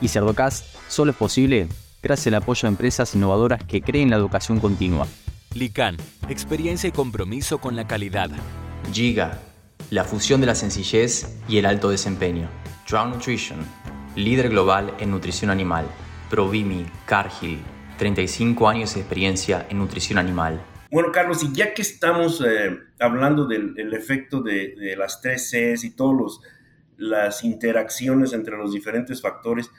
Y 0.00 0.08
Cerdocast 0.08 0.64
solo 0.88 1.12
es 1.12 1.16
posible 1.16 1.68
gracias 2.02 2.28
al 2.28 2.42
apoyo 2.42 2.62
de 2.62 2.68
empresas 2.68 3.14
innovadoras 3.14 3.62
que 3.64 3.82
creen 3.82 4.10
la 4.10 4.16
educación 4.16 4.60
continua 4.60 5.06
Lican, 5.54 5.96
experiencia 6.28 6.88
y 6.88 6.92
compromiso 6.92 7.58
con 7.58 7.74
la 7.74 7.86
calidad. 7.86 8.30
Giga, 8.92 9.40
la 9.90 10.04
fusión 10.04 10.40
de 10.40 10.46
la 10.46 10.54
sencillez 10.54 11.36
y 11.48 11.56
el 11.56 11.66
alto 11.66 11.88
desempeño. 11.88 12.48
Drown 12.88 13.10
Nutrition, 13.10 13.58
líder 14.14 14.50
global 14.50 14.94
en 15.00 15.10
nutrición 15.10 15.50
animal. 15.50 15.86
Provimi, 16.30 16.86
Cargill, 17.06 17.60
35 17.96 18.68
años 18.68 18.94
de 18.94 19.00
experiencia 19.00 19.66
en 19.70 19.78
nutrición 19.78 20.18
animal. 20.18 20.60
Bueno, 20.90 21.12
Carlos, 21.12 21.42
y 21.42 21.52
ya 21.52 21.74
que 21.74 21.82
estamos 21.82 22.40
eh, 22.40 22.78
hablando 22.98 23.46
del, 23.46 23.92
efecto 23.92 24.40
de, 24.40 24.94
las 24.96 25.20
tres 25.20 25.50
Cs 25.50 25.84
y 25.84 25.94
todas 25.94 26.40
las 26.96 27.44
interacciones 27.44 28.32
entre 28.32 28.56
los 28.56 28.72
diferentes 28.72 29.20
factores, 29.20 29.70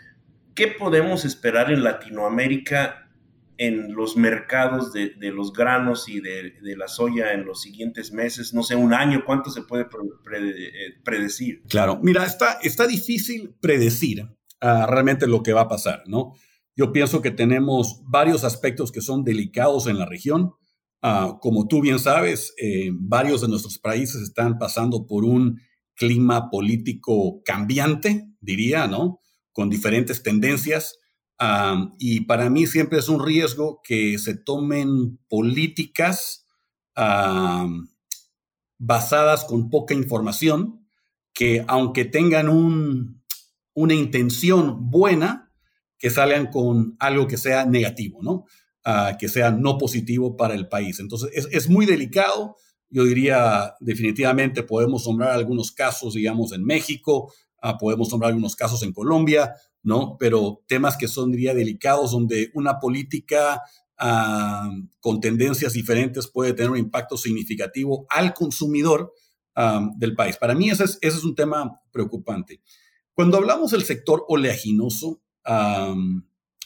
¿qué 0.53 0.67
podemos 0.67 1.25
esperar 1.25 1.71
en 1.71 1.83
Latinoamérica 1.83 3.09
en 3.57 3.93
los 3.93 4.15
mercados 4.15 4.93
de, 4.93 5.15
los 5.19 5.51
granos 5.51 6.07
y 6.07 6.21
de, 6.21 6.53
la 6.77 6.87
soya 6.87 7.33
en 7.33 7.43
los 7.43 7.61
siguientes 7.61 8.13
meses? 8.13 8.53
No 8.53 8.61
sé, 8.61 8.75
un 8.75 8.93
año, 8.93 9.23
¿cuánto 9.25 9.49
se 9.49 9.63
puede 9.63 9.83
eh, 9.83 10.95
predecir? 11.03 11.63
Claro, 11.67 11.99
mira, 12.03 12.23
está, 12.23 12.59
está 12.61 12.85
difícil 12.85 13.55
predecir 13.59 14.29
ah, 14.61 14.85
realmente 14.87 15.25
lo 15.25 15.41
que 15.41 15.53
va 15.53 15.61
a 15.61 15.67
pasar, 15.67 16.03
¿no? 16.05 16.33
Yo 16.75 16.93
pienso 16.93 17.21
que 17.21 17.31
tenemos 17.31 18.03
varios 18.05 18.45
aspectos 18.45 18.93
que 18.93 19.01
son 19.01 19.25
delicados 19.25 19.87
en 19.87 19.97
la 19.97 20.05
región. 20.05 20.53
Ah, 21.01 21.37
como 21.41 21.67
tú 21.67 21.81
bien 21.81 21.99
sabes, 21.99 22.53
eh, 22.57 22.89
varios 22.93 23.41
de 23.41 23.47
nuestros 23.47 23.79
países 23.79 24.21
están 24.21 24.57
pasando 24.57 25.07
por 25.07 25.23
un 25.23 25.61
clima 25.95 26.49
político 26.49 27.41
cambiante, 27.43 28.27
diría, 28.41 28.87
¿no? 28.87 29.21
Con 29.51 29.69
diferentes 29.69 30.23
tendencias 30.23 30.99
y 31.97 32.21
para 32.21 32.49
mí 32.49 32.67
siempre 32.67 32.99
es 32.99 33.07
un 33.07 33.25
riesgo 33.25 33.81
que 33.83 34.17
se 34.17 34.35
tomen 34.35 35.19
políticas 35.29 36.45
basadas 38.77 39.45
con 39.45 39.69
poca 39.69 39.93
información, 39.93 40.85
que 41.33 41.63
aunque 41.67 42.03
tengan 42.03 42.49
una 43.73 43.93
intención 43.93 44.89
buena, 44.89 45.53
que 45.97 46.09
salgan 46.09 46.47
con 46.47 46.97
algo 46.99 47.27
que 47.27 47.37
sea 47.37 47.65
negativo, 47.65 48.19
¿no? 48.21 48.45
Ah, 48.85 49.17
que 49.19 49.27
sea 49.27 49.51
no 49.51 49.77
positivo 49.77 50.37
para 50.37 50.55
el 50.55 50.69
país. 50.69 50.99
Entonces, 50.99 51.29
es, 51.33 51.47
es 51.51 51.69
muy 51.69 51.85
delicado. 51.85 52.55
Yo 52.89 53.03
diría, 53.03 53.75
definitivamente 53.81 54.63
podemos 54.63 55.05
nombrar 55.05 55.31
algunos 55.31 55.73
casos, 55.73 56.13
digamos, 56.13 56.53
en 56.53 56.63
México, 56.63 57.31
ah, 57.61 57.77
podemos 57.77 58.09
nombrar 58.09 58.29
algunos 58.29 58.55
casos 58.55 58.81
en 58.83 58.93
Colombia, 58.93 59.53
¿no? 59.83 60.15
Pero 60.17 60.63
temas 60.65 60.95
que 60.95 61.09
son, 61.09 61.31
diría, 61.31 61.53
delicados, 61.53 62.11
donde 62.11 62.51
una 62.53 62.79
política 62.79 63.61
ah, 63.97 64.71
con 65.01 65.19
tendencias 65.19 65.73
diferentes 65.73 66.27
puede 66.27 66.53
tener 66.53 66.71
un 66.71 66.77
impacto 66.77 67.17
significativo 67.17 68.05
al 68.09 68.33
consumidor 68.33 69.13
del 69.97 70.15
país. 70.15 70.37
Para 70.37 70.55
mí 70.55 70.69
ese 70.69 70.85
es, 71.01 71.23
un 71.25 71.35
tema 71.35 71.81
preocupante. 71.91 72.61
Cuando 73.13 73.35
hablamos 73.35 73.71
del 73.71 73.83
sector 73.83 74.23
oleaginoso, 74.29 75.21
ah, 75.43 75.93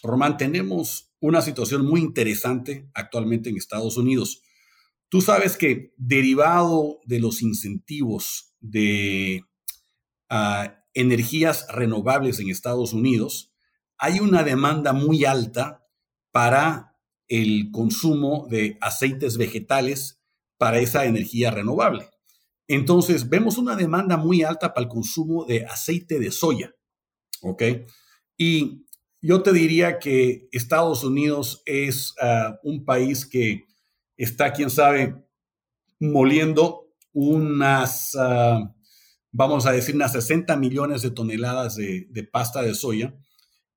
Román, 0.04 0.38
tenemos 0.38 1.13
una 1.24 1.42
situación 1.42 1.86
muy 1.86 2.02
interesante 2.02 2.90
actualmente 2.94 3.50
en 3.50 3.56
Estados 3.56 3.96
Unidos. 3.96 4.42
Tú 5.08 5.22
sabes 5.22 5.56
que 5.56 5.94
derivado 5.96 7.00
de 7.06 7.22
los 7.22 7.42
incentivos 7.42 8.54
de 8.60 9.46
energías 10.94 11.66
renovables 11.70 12.42
en 12.42 12.50
Estados 12.50 12.92
Unidos, 12.92 13.54
hay 13.98 14.20
una 14.20 14.44
demanda 14.44 14.92
muy 14.92 15.24
alta 15.24 15.88
para 16.32 16.98
el 17.30 17.72
consumo 17.72 18.46
de 18.50 18.78
aceites 18.82 19.38
vegetales 19.38 20.22
para 20.58 20.80
esa 20.80 21.06
energía 21.06 21.52
renovable. 21.52 22.10
Entonces, 22.68 23.30
vemos 23.30 23.58
una 23.58 23.78
demanda 23.78 24.18
muy 24.18 24.44
alta 24.44 24.74
para 24.74 24.84
el 24.84 24.92
consumo 24.92 25.46
de 25.46 25.64
aceite 25.66 26.20
de 26.20 26.32
soya. 26.32 26.76
¿Ok? 27.42 27.64
Y 28.36 28.83
yo 29.24 29.42
te 29.42 29.52
diría 29.52 29.98
que 29.98 30.48
Estados 30.52 31.04
Unidos 31.04 31.64
es 31.66 32.14
ah, 32.22 32.60
un 32.64 32.86
país 32.86 33.26
que 33.26 33.64
está, 34.18 34.54
quién 34.54 34.70
sabe, 34.70 35.16
moliendo 36.00 36.90
unas 37.14 38.16
ah, 38.16 38.74
vamos 39.34 39.66
a 39.66 39.72
decir, 39.72 39.96
unas 39.96 40.14
60 40.14 40.56
millones 40.56 41.02
de 41.02 41.12
toneladas 41.12 41.76
de, 41.76 42.30
pasta 42.32 42.62
de 42.62 42.74
soya. 42.74 43.14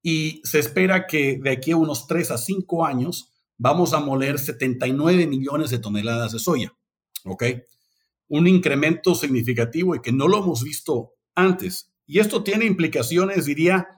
Y 0.02 0.40
se 0.44 0.60
espera 0.60 1.06
que 1.06 1.40
de 1.42 1.50
aquí 1.50 1.72
a 1.72 1.76
unos 1.76 2.06
3 2.06 2.30
a 2.30 2.38
5 2.38 2.86
años 2.86 3.32
vamos 3.56 3.92
a 3.94 4.00
moler 4.00 4.38
79 4.38 5.26
millones 5.26 5.70
de 5.70 5.78
toneladas 5.78 6.32
de 6.32 6.38
soya. 6.38 6.72
¿Ok? 7.24 7.42
Un 8.28 8.46
incremento 8.46 9.14
significativo 9.14 9.96
y 9.96 10.00
que 10.00 10.12
no 10.12 10.28
lo 10.28 10.38
hemos 10.38 10.62
visto 10.62 11.14
antes. 11.34 11.90
Y 12.06 12.20
esto 12.20 12.44
tiene 12.44 12.66
implicaciones, 12.66 13.46
diría, 13.46 13.88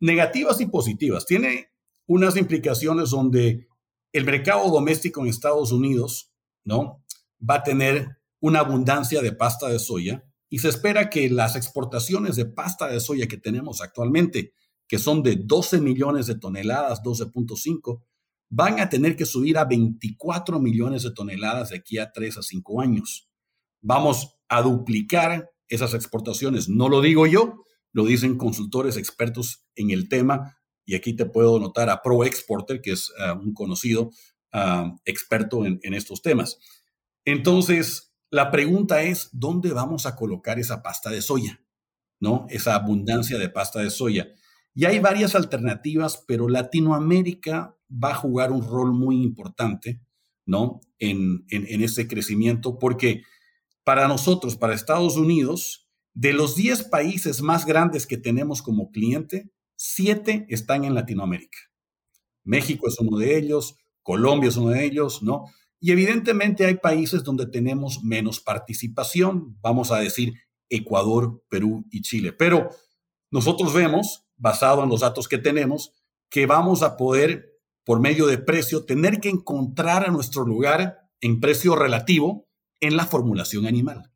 negativas 0.00 0.60
y 0.60 0.66
positivas. 0.66 1.26
Tiene 1.26 1.70
unas 2.06 2.36
implicaciones 2.36 3.10
donde 3.10 3.66
el 4.12 4.24
mercado 4.24 4.70
doméstico 4.70 5.20
en 5.20 5.28
Estados 5.28 5.72
Unidos, 5.72 6.32
¿no? 6.64 7.04
Va 7.38 7.56
a 7.56 7.62
tener 7.62 8.18
una 8.40 8.60
abundancia 8.60 9.22
de 9.22 9.32
pasta 9.32 9.68
de 9.68 9.78
soya 9.78 10.24
y 10.48 10.60
se 10.60 10.68
espera 10.68 11.10
que 11.10 11.28
las 11.28 11.56
exportaciones 11.56 12.36
de 12.36 12.46
pasta 12.46 12.88
de 12.88 13.00
soya 13.00 13.26
que 13.26 13.36
tenemos 13.36 13.80
actualmente, 13.80 14.52
que 14.88 14.98
son 14.98 15.22
de 15.22 15.36
12 15.36 15.80
millones 15.80 16.26
de 16.26 16.36
toneladas, 16.38 17.02
12.5, 17.02 18.02
van 18.48 18.78
a 18.80 18.88
tener 18.88 19.16
que 19.16 19.26
subir 19.26 19.58
a 19.58 19.64
24 19.64 20.60
millones 20.60 21.02
de 21.02 21.10
toneladas 21.10 21.70
de 21.70 21.76
aquí 21.76 21.98
a 21.98 22.12
3 22.12 22.38
a 22.38 22.42
5 22.42 22.80
años. 22.80 23.28
Vamos 23.82 24.36
a 24.48 24.62
duplicar 24.62 25.50
esas 25.68 25.94
exportaciones. 25.94 26.68
No 26.68 26.88
lo 26.88 27.00
digo 27.00 27.26
yo, 27.26 27.65
lo 27.96 28.04
dicen 28.04 28.36
consultores 28.36 28.98
expertos 28.98 29.64
en 29.74 29.90
el 29.90 30.10
tema. 30.10 30.58
Y 30.84 30.96
aquí 30.96 31.14
te 31.14 31.24
puedo 31.24 31.58
notar 31.58 31.88
a 31.88 32.02
Pro 32.02 32.24
Exporter, 32.24 32.82
que 32.82 32.92
es 32.92 33.10
ah, 33.18 33.32
un 33.32 33.54
conocido 33.54 34.10
ah, 34.52 34.94
experto 35.06 35.64
en, 35.64 35.80
en 35.82 35.94
estos 35.94 36.20
temas. 36.20 36.58
Entonces, 37.24 38.12
la 38.28 38.50
pregunta 38.50 39.00
es, 39.02 39.30
¿dónde 39.32 39.72
vamos 39.72 40.04
a 40.04 40.14
colocar 40.14 40.58
esa 40.58 40.82
pasta 40.82 41.08
de 41.08 41.22
soya? 41.22 41.64
¿No? 42.20 42.46
Esa 42.50 42.74
abundancia 42.74 43.38
de 43.38 43.48
pasta 43.48 43.80
de 43.80 43.88
soya. 43.88 44.28
Y 44.74 44.84
hay 44.84 44.98
varias 44.98 45.34
alternativas, 45.34 46.22
pero 46.28 46.50
Latinoamérica 46.50 47.78
va 47.90 48.10
a 48.10 48.16
jugar 48.16 48.52
un 48.52 48.62
rol 48.62 48.92
muy 48.92 49.22
importante 49.22 50.02
¿no? 50.44 50.80
En, 50.98 51.44
en, 51.50 51.82
ese 51.82 52.06
crecimiento, 52.06 52.78
porque 52.78 53.22
para 53.84 54.06
nosotros, 54.06 54.56
para 54.56 54.74
Estados 54.74 55.16
Unidos, 55.16 55.85
de 56.16 56.32
los 56.32 56.56
10 56.56 56.84
países 56.84 57.42
más 57.42 57.66
grandes 57.66 58.06
que 58.06 58.16
tenemos 58.16 58.62
como 58.62 58.90
cliente, 58.90 59.50
7 59.76 60.46
están 60.48 60.84
en 60.84 60.94
Latinoamérica. 60.94 61.58
México 62.42 62.88
es 62.88 62.98
uno 62.98 63.18
de 63.18 63.36
ellos, 63.36 63.76
Colombia 64.02 64.48
es 64.48 64.56
uno 64.56 64.70
de 64.70 64.86
ellos, 64.86 65.22
¿no? 65.22 65.44
Y 65.78 65.92
evidentemente 65.92 66.64
hay 66.64 66.76
países 66.76 67.22
donde 67.22 67.46
tenemos 67.46 68.02
menos 68.02 68.40
participación, 68.40 69.58
vamos 69.60 69.92
a 69.92 69.98
decir 69.98 70.32
Ecuador, 70.70 71.44
Perú 71.50 71.84
y 71.90 72.00
Chile. 72.00 72.32
Pero 72.32 72.70
nosotros 73.30 73.74
vemos, 73.74 74.24
basado 74.38 74.82
en 74.84 74.88
los 74.88 75.00
datos 75.00 75.28
que 75.28 75.36
tenemos, 75.36 75.92
que 76.30 76.46
vamos 76.46 76.82
a 76.82 76.96
poder, 76.96 77.60
por 77.84 78.00
medio 78.00 78.26
de 78.26 78.38
precio, 78.38 78.86
tener 78.86 79.20
que 79.20 79.28
encontrar 79.28 80.08
a 80.08 80.10
nuestro 80.10 80.46
lugar 80.46 81.10
en 81.20 81.40
precio 81.40 81.76
relativo 81.76 82.48
en 82.80 82.96
la 82.96 83.04
formulación 83.04 83.66
animal. 83.66 84.10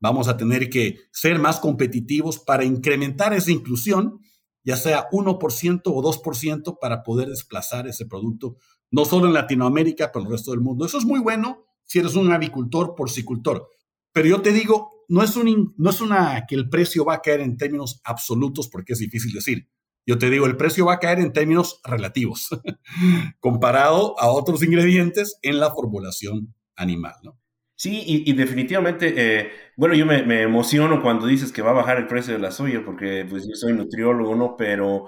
Vamos 0.00 0.28
a 0.28 0.36
tener 0.36 0.70
que 0.70 0.98
ser 1.12 1.38
más 1.38 1.60
competitivos 1.60 2.38
para 2.38 2.64
incrementar 2.64 3.34
esa 3.34 3.52
inclusión, 3.52 4.20
ya 4.64 4.76
sea 4.76 5.08
1% 5.10 5.82
o 5.84 6.02
2% 6.02 6.78
para 6.80 7.02
poder 7.02 7.28
desplazar 7.28 7.86
ese 7.86 8.06
producto, 8.06 8.56
no 8.90 9.04
solo 9.04 9.26
en 9.26 9.34
Latinoamérica, 9.34 10.10
pero 10.10 10.22
en 10.22 10.26
el 10.26 10.32
resto 10.32 10.50
del 10.52 10.60
mundo. 10.60 10.86
Eso 10.86 10.98
es 10.98 11.04
muy 11.04 11.20
bueno 11.20 11.64
si 11.84 11.98
eres 11.98 12.14
un 12.14 12.32
avicultor, 12.32 12.94
porcicultor. 12.94 13.68
Pero 14.12 14.28
yo 14.28 14.42
te 14.42 14.52
digo, 14.52 14.90
no 15.08 15.22
es, 15.22 15.36
un, 15.36 15.74
no 15.76 15.90
es 15.90 16.00
una 16.00 16.46
que 16.46 16.54
el 16.54 16.68
precio 16.68 17.04
va 17.04 17.14
a 17.14 17.20
caer 17.20 17.40
en 17.40 17.56
términos 17.56 18.00
absolutos 18.04 18.68
porque 18.68 18.92
es 18.92 19.00
difícil 19.00 19.32
decir. 19.32 19.68
Yo 20.06 20.18
te 20.18 20.30
digo, 20.30 20.46
el 20.46 20.56
precio 20.56 20.86
va 20.86 20.94
a 20.94 20.98
caer 20.98 21.18
en 21.18 21.32
términos 21.32 21.80
relativos, 21.84 22.48
comparado 23.40 24.18
a 24.18 24.30
otros 24.30 24.62
ingredientes 24.62 25.38
en 25.42 25.60
la 25.60 25.70
formulación 25.72 26.54
animal, 26.74 27.14
¿no? 27.22 27.39
Sí, 27.80 28.02
y, 28.26 28.34
definitivamente, 28.34 29.14
eh, 29.16 29.52
bueno, 29.74 29.94
yo 29.94 30.04
me, 30.04 30.42
emociono 30.42 31.00
cuando 31.00 31.26
dices 31.26 31.50
que 31.50 31.62
va 31.62 31.70
a 31.70 31.72
bajar 31.72 31.96
el 31.96 32.06
precio 32.06 32.34
de 32.34 32.38
la 32.38 32.50
soya, 32.50 32.84
porque 32.84 33.26
pues 33.28 33.48
yo 33.48 33.54
soy 33.54 33.72
nutriólogo, 33.72 34.36
¿no? 34.36 34.54
Pero 34.54 35.06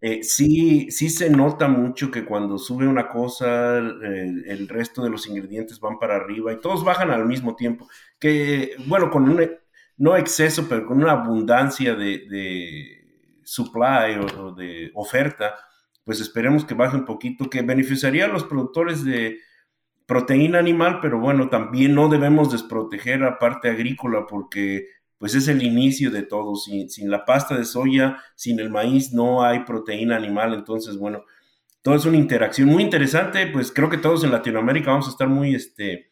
eh, 0.00 0.24
sí, 0.24 0.90
sí 0.90 1.08
se 1.08 1.30
nota 1.30 1.68
mucho 1.68 2.10
que 2.10 2.24
cuando 2.24 2.58
sube 2.58 2.88
una 2.88 3.08
cosa, 3.08 3.78
el 3.78 4.66
resto 4.68 5.04
de 5.04 5.10
los 5.10 5.28
ingredientes 5.28 5.78
van 5.78 6.00
para 6.00 6.16
arriba 6.16 6.52
y 6.52 6.60
todos 6.60 6.84
bajan 6.84 7.12
al 7.12 7.26
mismo 7.26 7.54
tiempo. 7.54 7.88
Que, 8.18 8.72
bueno, 8.86 9.08
con 9.08 9.28
un, 9.28 9.48
no 9.96 10.16
exceso, 10.16 10.66
pero 10.68 10.86
con 10.86 11.00
una 11.00 11.12
abundancia 11.12 11.94
de, 11.94 13.04
supply 13.44 14.16
o, 14.36 14.52
de 14.52 14.90
oferta, 14.94 15.54
pues 16.02 16.20
esperemos 16.20 16.64
que 16.64 16.74
baje 16.74 16.96
un 16.96 17.04
poquito, 17.04 17.48
que 17.48 17.62
beneficiaría 17.62 18.24
a 18.24 18.28
los 18.28 18.42
productores 18.42 19.04
de 19.04 19.38
proteína 20.10 20.58
animal, 20.58 20.98
pero 21.00 21.20
bueno, 21.20 21.48
también 21.48 21.94
no 21.94 22.08
debemos 22.08 22.50
desproteger 22.50 23.22
a 23.22 23.38
parte 23.38 23.70
agrícola 23.70 24.26
porque 24.28 24.88
pues 25.18 25.36
es 25.36 25.46
el 25.46 25.62
inicio 25.62 26.10
de 26.10 26.24
todo. 26.24 26.56
Sin, 26.56 26.90
sin, 26.90 27.12
la 27.12 27.24
pasta 27.24 27.56
de 27.56 27.64
soya, 27.64 28.20
sin 28.34 28.58
el 28.58 28.70
maíz, 28.70 29.12
no 29.12 29.44
hay 29.44 29.60
proteína 29.60 30.16
animal. 30.16 30.52
Entonces, 30.54 30.96
bueno, 30.96 31.22
todo 31.80 31.94
es 31.94 32.06
una 32.06 32.16
interacción 32.16 32.68
muy 32.68 32.82
interesante. 32.82 33.46
Pues 33.46 33.70
creo 33.70 33.88
que 33.88 33.98
todos 33.98 34.24
en 34.24 34.32
Latinoamérica 34.32 34.90
vamos 34.90 35.06
a 35.06 35.10
estar 35.10 35.28
muy 35.28 35.54
este, 35.54 36.10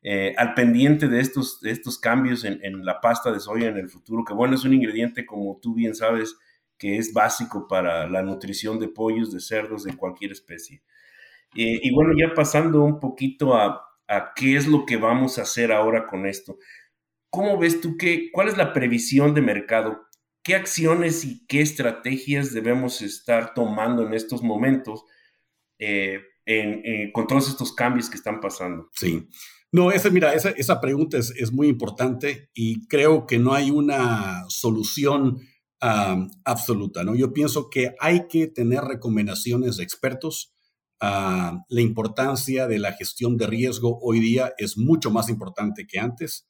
eh, 0.00 0.34
al 0.38 0.54
pendiente 0.54 1.06
de 1.06 1.20
estos, 1.20 1.60
de 1.60 1.70
estos 1.70 1.98
cambios 1.98 2.44
en, 2.44 2.64
en, 2.64 2.82
la 2.82 2.98
pasta 2.98 3.30
de 3.30 3.40
soya 3.40 3.68
en 3.68 3.76
el 3.76 3.90
futuro, 3.90 4.24
que 4.24 4.32
bueno, 4.32 4.54
es 4.54 4.64
un 4.64 4.72
ingrediente, 4.72 5.26
como 5.26 5.58
tú 5.60 5.74
bien 5.74 5.94
sabes, 5.94 6.34
que 6.78 6.96
es 6.96 7.12
básico 7.12 7.68
para 7.68 8.08
la 8.08 8.22
nutrición 8.22 8.78
de 8.78 8.88
pollos, 8.88 9.30
de 9.30 9.40
cerdos, 9.40 9.84
de 9.84 9.94
cualquier 9.94 10.32
especie. 10.32 10.80
Eh, 11.54 11.80
y 11.82 11.92
bueno, 11.92 12.12
ya 12.16 12.34
pasando 12.34 12.82
un 12.82 13.00
poquito 13.00 13.54
a, 13.54 13.82
a 14.06 14.32
qué 14.34 14.56
es 14.56 14.66
lo 14.66 14.86
que 14.86 14.96
vamos 14.96 15.38
a 15.38 15.42
hacer 15.42 15.72
ahora 15.72 16.06
con 16.06 16.26
esto. 16.26 16.58
¿Cómo 17.30 17.58
ves 17.58 17.80
tú 17.80 17.96
que, 17.96 18.30
cuál 18.32 18.48
es 18.48 18.56
la 18.56 18.72
previsión 18.72 19.34
de 19.34 19.42
mercado? 19.42 20.06
¿Qué 20.42 20.54
acciones 20.54 21.24
y 21.24 21.46
qué 21.46 21.60
estrategias 21.60 22.52
debemos 22.52 23.02
estar 23.02 23.54
tomando 23.54 24.06
en 24.06 24.14
estos 24.14 24.42
momentos 24.42 25.04
eh, 25.78 26.20
con 27.12 27.26
todos 27.26 27.48
estos 27.48 27.74
cambios 27.74 28.08
que 28.08 28.16
están 28.16 28.40
pasando? 28.40 28.88
Sí. 28.94 29.28
No, 29.70 29.92
esa, 29.92 30.08
mira, 30.08 30.32
esa, 30.32 30.50
esa 30.50 30.80
pregunta 30.80 31.18
es, 31.18 31.30
es, 31.36 31.52
muy 31.52 31.68
importante 31.68 32.48
y 32.54 32.86
creo 32.86 33.26
que 33.26 33.38
no 33.38 33.52
hay 33.52 33.70
una 33.70 34.44
solución 34.48 35.40
absoluta, 35.80 37.04
¿no? 37.04 37.14
Yo 37.14 37.32
pienso 37.32 37.70
que 37.70 37.94
hay 38.00 38.26
que 38.26 38.48
tener 38.48 38.80
recomendaciones 38.80 39.76
de 39.76 39.84
expertos. 39.84 40.57
La 41.00 41.80
importancia 41.80 42.66
de 42.66 42.78
la 42.78 42.92
gestión 42.92 43.36
de 43.36 43.46
riesgo 43.46 43.98
hoy 44.02 44.20
día 44.20 44.52
es 44.58 44.76
mucho 44.76 45.10
más 45.10 45.28
importante 45.28 45.86
que 45.86 45.98
antes. 45.98 46.48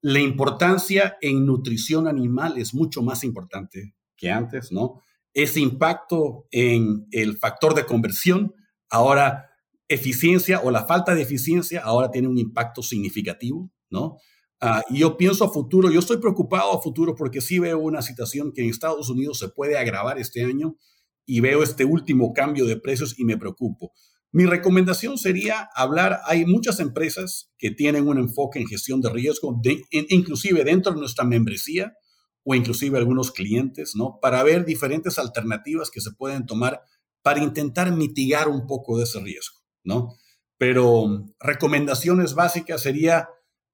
La 0.00 0.20
importancia 0.20 1.18
en 1.20 1.44
nutrición 1.44 2.08
animal 2.08 2.56
es 2.56 2.74
mucho 2.74 3.02
más 3.02 3.22
importante 3.24 3.94
que 4.16 4.30
antes, 4.30 4.72
¿no? 4.72 5.02
Ese 5.34 5.60
impacto 5.60 6.46
en 6.50 7.06
el 7.10 7.36
factor 7.36 7.74
de 7.74 7.84
conversión, 7.84 8.54
ahora 8.88 9.50
eficiencia 9.88 10.60
o 10.60 10.70
la 10.70 10.86
falta 10.86 11.14
de 11.14 11.22
eficiencia, 11.22 11.82
ahora 11.82 12.10
tiene 12.10 12.28
un 12.28 12.38
impacto 12.38 12.82
significativo, 12.82 13.70
¿no? 13.90 14.16
Ah, 14.60 14.82
y 14.88 14.98
yo 14.98 15.16
pienso 15.16 15.44
a 15.44 15.50
futuro, 15.50 15.90
yo 15.90 16.00
estoy 16.00 16.18
preocupado 16.18 16.72
a 16.72 16.82
futuro 16.82 17.14
porque 17.14 17.40
sí 17.40 17.58
veo 17.58 17.78
una 17.78 18.02
situación 18.02 18.52
que 18.52 18.62
en 18.62 18.70
Estados 18.70 19.08
Unidos 19.08 19.38
se 19.38 19.48
puede 19.48 19.78
agravar 19.78 20.18
este 20.18 20.44
año 20.44 20.76
y 21.30 21.38
veo 21.38 21.62
este 21.62 21.84
último 21.84 22.32
cambio 22.32 22.66
de 22.66 22.76
precios 22.76 23.16
y 23.16 23.24
me 23.24 23.38
preocupo. 23.38 23.92
Mi 24.32 24.46
recomendación 24.46 25.16
sería 25.16 25.68
hablar, 25.76 26.18
hay 26.24 26.44
muchas 26.44 26.80
empresas 26.80 27.52
que 27.56 27.70
tienen 27.70 28.08
un 28.08 28.18
enfoque 28.18 28.58
en 28.58 28.66
gestión 28.66 29.00
de 29.00 29.10
riesgo, 29.10 29.60
inclusive 30.08 30.64
dentro 30.64 30.92
de 30.92 30.98
nuestra 30.98 31.24
membresía 31.24 31.92
o 32.42 32.56
inclusive 32.56 32.98
algunos 32.98 33.30
clientes, 33.30 33.92
¿no? 33.94 34.18
Para 34.20 34.42
ver 34.42 34.64
diferentes 34.64 35.20
alternativas 35.20 35.90
que 35.92 36.00
se 36.00 36.10
pueden 36.10 36.46
tomar 36.46 36.80
para 37.22 37.40
intentar 37.40 37.92
mitigar 37.92 38.48
un 38.48 38.66
poco 38.66 38.98
de 38.98 39.04
ese 39.04 39.20
riesgo, 39.20 39.60
¿no? 39.84 40.16
Pero 40.58 41.26
recomendaciones 41.38 42.34
básicas 42.34 42.82
sería, 42.82 43.28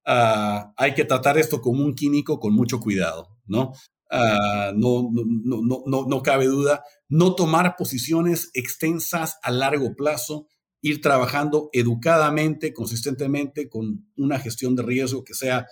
ah, 0.04 0.74
hay 0.76 0.92
que 0.92 1.06
tratar 1.06 1.38
esto 1.38 1.62
como 1.62 1.82
un 1.82 1.94
químico 1.94 2.38
con 2.38 2.52
mucho 2.52 2.80
cuidado, 2.80 3.28
¿no? 3.46 3.72
Ah, 4.10 4.72
no, 4.76 5.08
no, 5.10 5.22
no, 5.62 5.82
no, 5.86 6.06
no 6.06 6.22
cabe 6.22 6.46
duda, 6.46 6.84
no 7.08 7.34
tomar 7.34 7.76
posiciones 7.76 8.50
extensas 8.54 9.38
a 9.42 9.50
largo 9.50 9.94
plazo, 9.94 10.48
ir 10.80 11.00
trabajando 11.00 11.70
educadamente, 11.72 12.72
consistentemente, 12.72 13.68
con 13.68 14.08
una 14.16 14.38
gestión 14.38 14.76
de 14.76 14.82
riesgo 14.82 15.24
que 15.24 15.34
sea, 15.34 15.66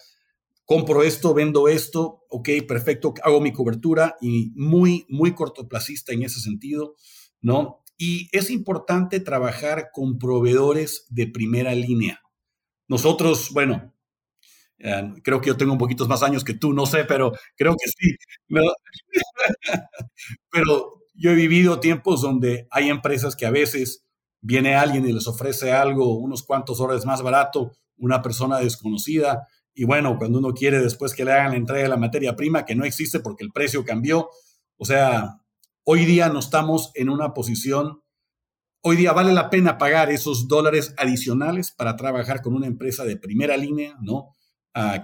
compro 0.65 1.03
esto, 1.03 1.35
vendo 1.35 1.69
esto, 1.69 2.25
ok, 2.31 2.49
perfecto, 2.67 3.15
hago 3.23 3.41
mi 3.41 3.53
cobertura 3.53 4.17
y 4.21 4.53
muy, 4.57 5.07
muy 5.09 5.35
cortoplacista 5.35 6.13
en 6.13 6.23
ese 6.23 6.41
sentido, 6.41 6.97
¿no? 7.41 7.83
Y 7.97 8.29
es 8.33 8.51
importante 8.51 9.21
trabajar 9.21 9.91
con 9.93 10.19
proveedores 10.19 11.07
de 11.11 11.27
primera 11.29 11.75
línea. 11.75 12.23
Nosotros, 12.89 13.51
bueno, 13.53 13.95
eh, 14.79 15.13
creo 15.23 15.41
que 15.41 15.49
yo 15.49 15.57
tengo 15.57 15.73
un 15.73 15.79
poquito 15.79 16.07
más 16.09 16.23
años 16.23 16.45
que 16.45 16.55
tú, 16.55 16.73
no 16.73 16.87
sé, 16.87 17.05
pero 17.05 17.33
creo 17.57 17.75
que 17.77 17.91
sí. 17.91 18.17
pero 20.51 21.04
yo 21.25 21.31
he 21.31 21.35
vivido 21.35 21.81
tiempos 21.81 22.21
donde 22.21 22.69
hay 22.71 22.91
empresas 22.91 23.35
que 23.35 23.47
a 23.47 23.51
veces 23.51 24.05
viene 24.43 24.75
alguien 24.75 25.09
y 25.09 25.13
les 25.15 25.27
ofrece 25.27 25.73
algo 25.73 26.19
unos 26.19 26.43
cuantos 26.43 26.81
horas 26.81 27.07
más 27.07 27.23
barato, 27.23 27.73
una 27.97 28.21
persona 28.21 28.59
desconocida, 28.59 29.49
y 29.73 29.85
bueno, 29.85 30.19
cuando 30.19 30.39
uno 30.39 30.53
quiere 30.53 30.81
después 30.81 31.15
que 31.15 31.25
le 31.25 31.33
hagan 31.33 31.53
la 31.53 31.57
entrega 31.57 31.85
de 31.85 31.89
la 31.89 31.97
materia 31.97 32.37
prima, 32.37 32.67
que 32.67 32.75
no 32.75 32.85
existe 32.85 33.21
porque 33.21 33.43
el 33.43 33.53
precio 33.53 33.87
cambió, 33.87 34.29
o 34.77 34.85
sea, 34.85 35.41
hoy 35.85 36.05
día 36.05 36.29
no 36.29 36.41
estamos 36.41 36.91
en 36.95 37.09
una 37.09 37.33
posición, 37.33 38.03
hoy 38.83 38.97
día 38.97 39.15
vale 39.15 39.33
la 39.33 39.49
pena 39.49 39.79
pagar 39.79 40.11
esos 40.11 40.47
dólares 40.47 40.95
adicionales 40.99 41.73
para 41.73 41.97
trabajar 41.97 42.43
con 42.43 42.53
una 42.53 42.67
empresa 42.67 43.07
de 43.07 43.17
primera 43.17 43.57
línea, 43.57 43.97
¿no? 44.03 44.35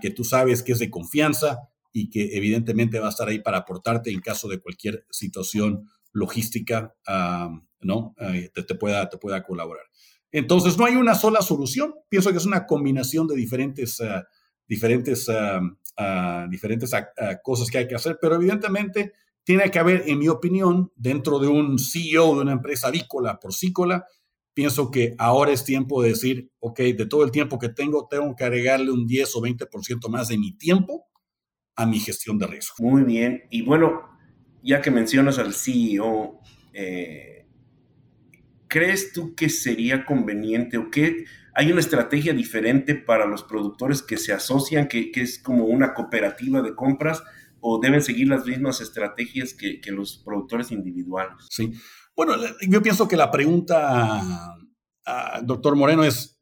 que 0.03 0.11
tú 0.11 0.25
sabes 0.25 0.63
que 0.63 0.73
es 0.73 0.81
de 0.81 0.91
confianza 0.91 1.71
y 1.95 2.11
que 2.11 2.37
evidentemente 2.37 2.99
va 2.99 3.07
a 3.07 3.11
estar 3.11 3.29
ahí 3.29 3.39
para 3.39 3.57
aportarte 3.57 4.11
en 4.11 4.21
caso 4.21 4.49
de 4.49 4.61
cualquier 4.61 5.07
situación 5.09 5.89
logística, 6.13 6.95
¿no? 7.81 8.15
te, 8.55 8.75
pueda, 8.75 9.09
te 9.09 9.19
pueda 9.19 9.43
colaborar. 9.43 9.85
Entonces, 10.33 10.79
no 10.79 10.85
hay 10.85 10.95
una 10.95 11.15
sola 11.15 11.43
solución. 11.43 11.95
Pienso 12.09 12.31
que 12.31 12.39
es 12.39 12.47
una 12.47 12.67
combinación 12.67 13.27
de 13.27 13.37
diferentes, 13.37 14.01
ah, 14.01 14.25
diferentes, 14.67 15.29
ah, 15.29 16.47
diferentes 16.49 16.95
ah, 16.95 17.09
cosas 17.43 17.69
que 17.71 17.79
hay 17.79 17.89
que 17.89 17.97
hacer, 17.97 18.19
pero 18.21 18.37
evidentemente 18.37 19.13
tiene 19.43 19.71
que 19.71 19.79
haber, 19.79 20.05
en 20.07 20.19
mi 20.19 20.29
opinión, 20.29 20.93
dentro 20.95 21.39
de 21.39 21.49
un 21.49 21.79
CEO 21.79 22.37
de 22.37 22.43
una 22.43 22.53
empresa 22.53 22.89
avícola, 22.89 23.41
porcícola, 23.41 24.07
pienso 24.55 24.91
que 24.91 25.15
ahora 25.19 25.53
es 25.53 25.65
tiempo 25.65 26.03
de 26.03 26.11
decir, 26.11 26.53
ok, 26.61 26.79
de 26.81 27.07
todo 27.07 27.25
el 27.25 27.31
tiempo 27.31 27.59
que 27.59 27.71
tengo, 27.71 28.07
tengo 28.09 28.37
que 28.37 28.45
agregarle 28.45 28.93
un 28.93 29.07
10 29.07 29.37
o 29.37 29.41
20% 29.41 30.09
más 30.09 30.29
de 30.29 30.39
mi 30.39 30.57
tiempo 30.57 31.07
a 31.75 31.87
mi 31.87 31.99
gestión 31.99 32.39
de 32.39 32.47
riesgo. 32.47 32.75
Muy 32.79 33.03
bien. 33.03 33.45
Y 33.51 33.63
bueno, 33.63 34.03
ya 34.63 34.81
que 34.81 34.91
mencionas 34.91 35.39
al 35.39 35.55
CEO, 35.55 36.41
eh, 36.73 37.47
crees 38.69 39.13
tú 39.13 39.35
que 39.35 39.49
sería 39.49 40.05
conveniente 40.07 40.79
o 40.79 40.91
que 40.91 41.25
hay 41.55 41.73
una 41.73 41.81
estrategia 41.81 42.33
diferente 42.33 42.95
para 42.95 43.27
los 43.27 43.43
productores 43.43 44.03
que 44.03 44.17
se 44.17 44.33
asocian, 44.33 44.89
que, 44.89 45.11
es 45.15 45.39
como 45.39 45.65
una 45.65 45.95
cooperativa 45.95 46.63
de 46.63 46.75
compras, 46.75 47.23
o 47.61 47.79
deben 47.79 48.03
seguir 48.03 48.29
las 48.29 48.47
mismas 48.47 48.81
estrategias 48.81 49.53
que, 49.53 49.81
los 49.91 50.23
productores 50.25 50.71
individuales? 50.71 51.35
Sí. 51.51 51.73
Bueno, 52.17 52.35
yo 52.69 52.83
pienso 52.83 53.09
que 53.09 53.17
la 53.17 53.31
pregunta, 53.31 54.57
doctor 55.43 55.77
Moreno, 55.77 56.05
es 56.05 56.41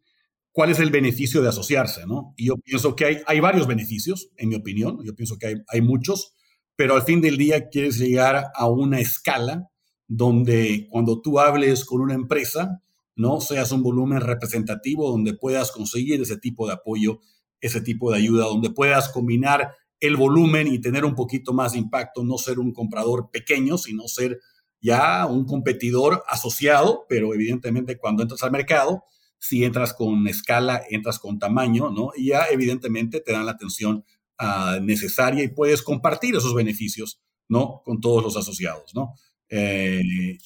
cuál 0.53 0.71
es 0.71 0.79
el 0.79 0.91
beneficio 0.91 1.41
de 1.41 1.49
asociarse, 1.49 2.07
¿no? 2.07 2.35
Y 2.37 2.47
yo 2.47 2.57
pienso 2.59 2.95
que 2.95 3.05
hay, 3.05 3.19
hay 3.27 3.41
varios 3.41 3.67
beneficios, 3.67 4.31
en 4.37 4.51
mi 4.51 4.57
opinión, 4.57 4.99
yo 5.05 5.15
pienso 5.15 5.39
que 5.39 5.47
hay, 5.47 5.55
hay 5.69 5.81
muchos, 5.81 6.35
pero 6.79 6.95
al 6.95 7.03
fin 7.03 7.21
del 7.21 7.37
día 7.37 7.71
quieres 7.71 7.99
llegar 7.99 8.53
a 8.55 8.69
una 8.69 9.01
escala 9.01 9.69
donde 10.07 10.87
cuando 10.89 11.21
tú 11.21 11.41
hables 11.41 11.85
con 11.85 12.01
una 12.01 12.15
empresa, 12.15 12.85
no 13.17 13.41
seas 13.41 13.73
un 13.73 13.83
volumen 13.83 14.21
representativo 14.21 15.11
donde 15.11 15.35
puedas 15.35 15.73
conseguir 15.73 16.23
ese 16.23 16.37
tipo 16.37 16.69
de 16.69 16.75
apoyo, 16.75 17.19
ese 17.61 17.81
tipo 17.81 18.13
de 18.13 18.19
ayuda, 18.19 18.45
donde 18.45 18.71
puedas 18.71 19.09
combinar 19.09 19.73
el 19.99 20.17
volumen 20.17 20.69
y 20.69 20.79
tener 20.79 21.05
un 21.05 21.17
poquito 21.17 21.53
más 21.53 21.73
de 21.73 21.79
impacto, 21.81 22.23
no 22.23 22.39
ser 22.39 22.61
un 22.61 22.73
comprador 22.73 23.31
pequeño, 23.33 23.77
sino 23.77 24.07
ser 24.07 24.39
ya 24.81 25.27
un 25.27 25.47
competidor 25.47 26.23
asociado, 26.29 27.07
pero 27.09 27.35
evidentemente 27.35 27.99
cuando 27.99 28.23
entras 28.23 28.45
al 28.45 28.53
mercado, 28.53 29.03
si 29.41 29.65
entras 29.65 29.95
con 29.95 30.29
escala, 30.29 30.81
entras 30.89 31.19
con 31.19 31.41
tamaño, 31.41 31.91
¿no? 31.91 32.11
Y 32.17 32.29
ya 32.29 32.45
evidentemente 32.53 33.19
te 33.19 33.33
dan 33.33 33.47
la 33.47 33.53
atención 33.53 34.05
ah, 34.39 34.79
necesaria 34.83 35.45
y 35.45 35.49
puedes 35.49 35.83
compartir 35.83 36.35
esos 36.37 36.55
beneficios, 36.55 37.21
¿no? 37.49 37.83
Con 37.85 38.01
todos 38.01 38.23
los 38.23 38.37
asociados, 38.37 38.95
¿no? 38.95 39.15
Eh, 39.51 40.03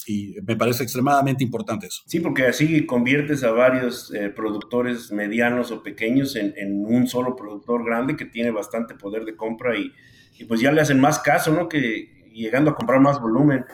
y 0.07 0.37
me 0.47 0.57
parece 0.57 0.85
extremadamente 0.85 1.43
importante 1.43 1.87
eso. 1.87 2.03
Sí, 2.07 2.21
porque 2.21 2.47
así 2.47 2.87
conviertes 2.87 3.43
a 3.43 3.51
varios 3.51 4.15
eh, 4.15 4.29
productores 4.31 5.11
medianos 5.11 5.73
o 5.73 5.83
pequeños 5.83 6.37
en, 6.37 6.55
un 6.87 7.09
solo 7.09 7.35
productor 7.35 7.85
grande 7.85 8.17
que 8.17 8.27
tiene 8.27 8.53
bastante 8.53 8.95
poder 8.95 9.25
de 9.25 9.37
compra 9.37 9.77
y, 9.77 9.93
pues 10.47 10.61
ya 10.61 10.73
le 10.73 10.81
hacen 10.81 11.01
más 11.01 11.19
caso, 11.21 11.53
¿no? 11.53 11.69
Que 11.69 12.31
llegando 12.33 12.71
a 12.71 12.75
comprar 12.75 13.01
más 13.01 13.21
volumen. 13.21 13.65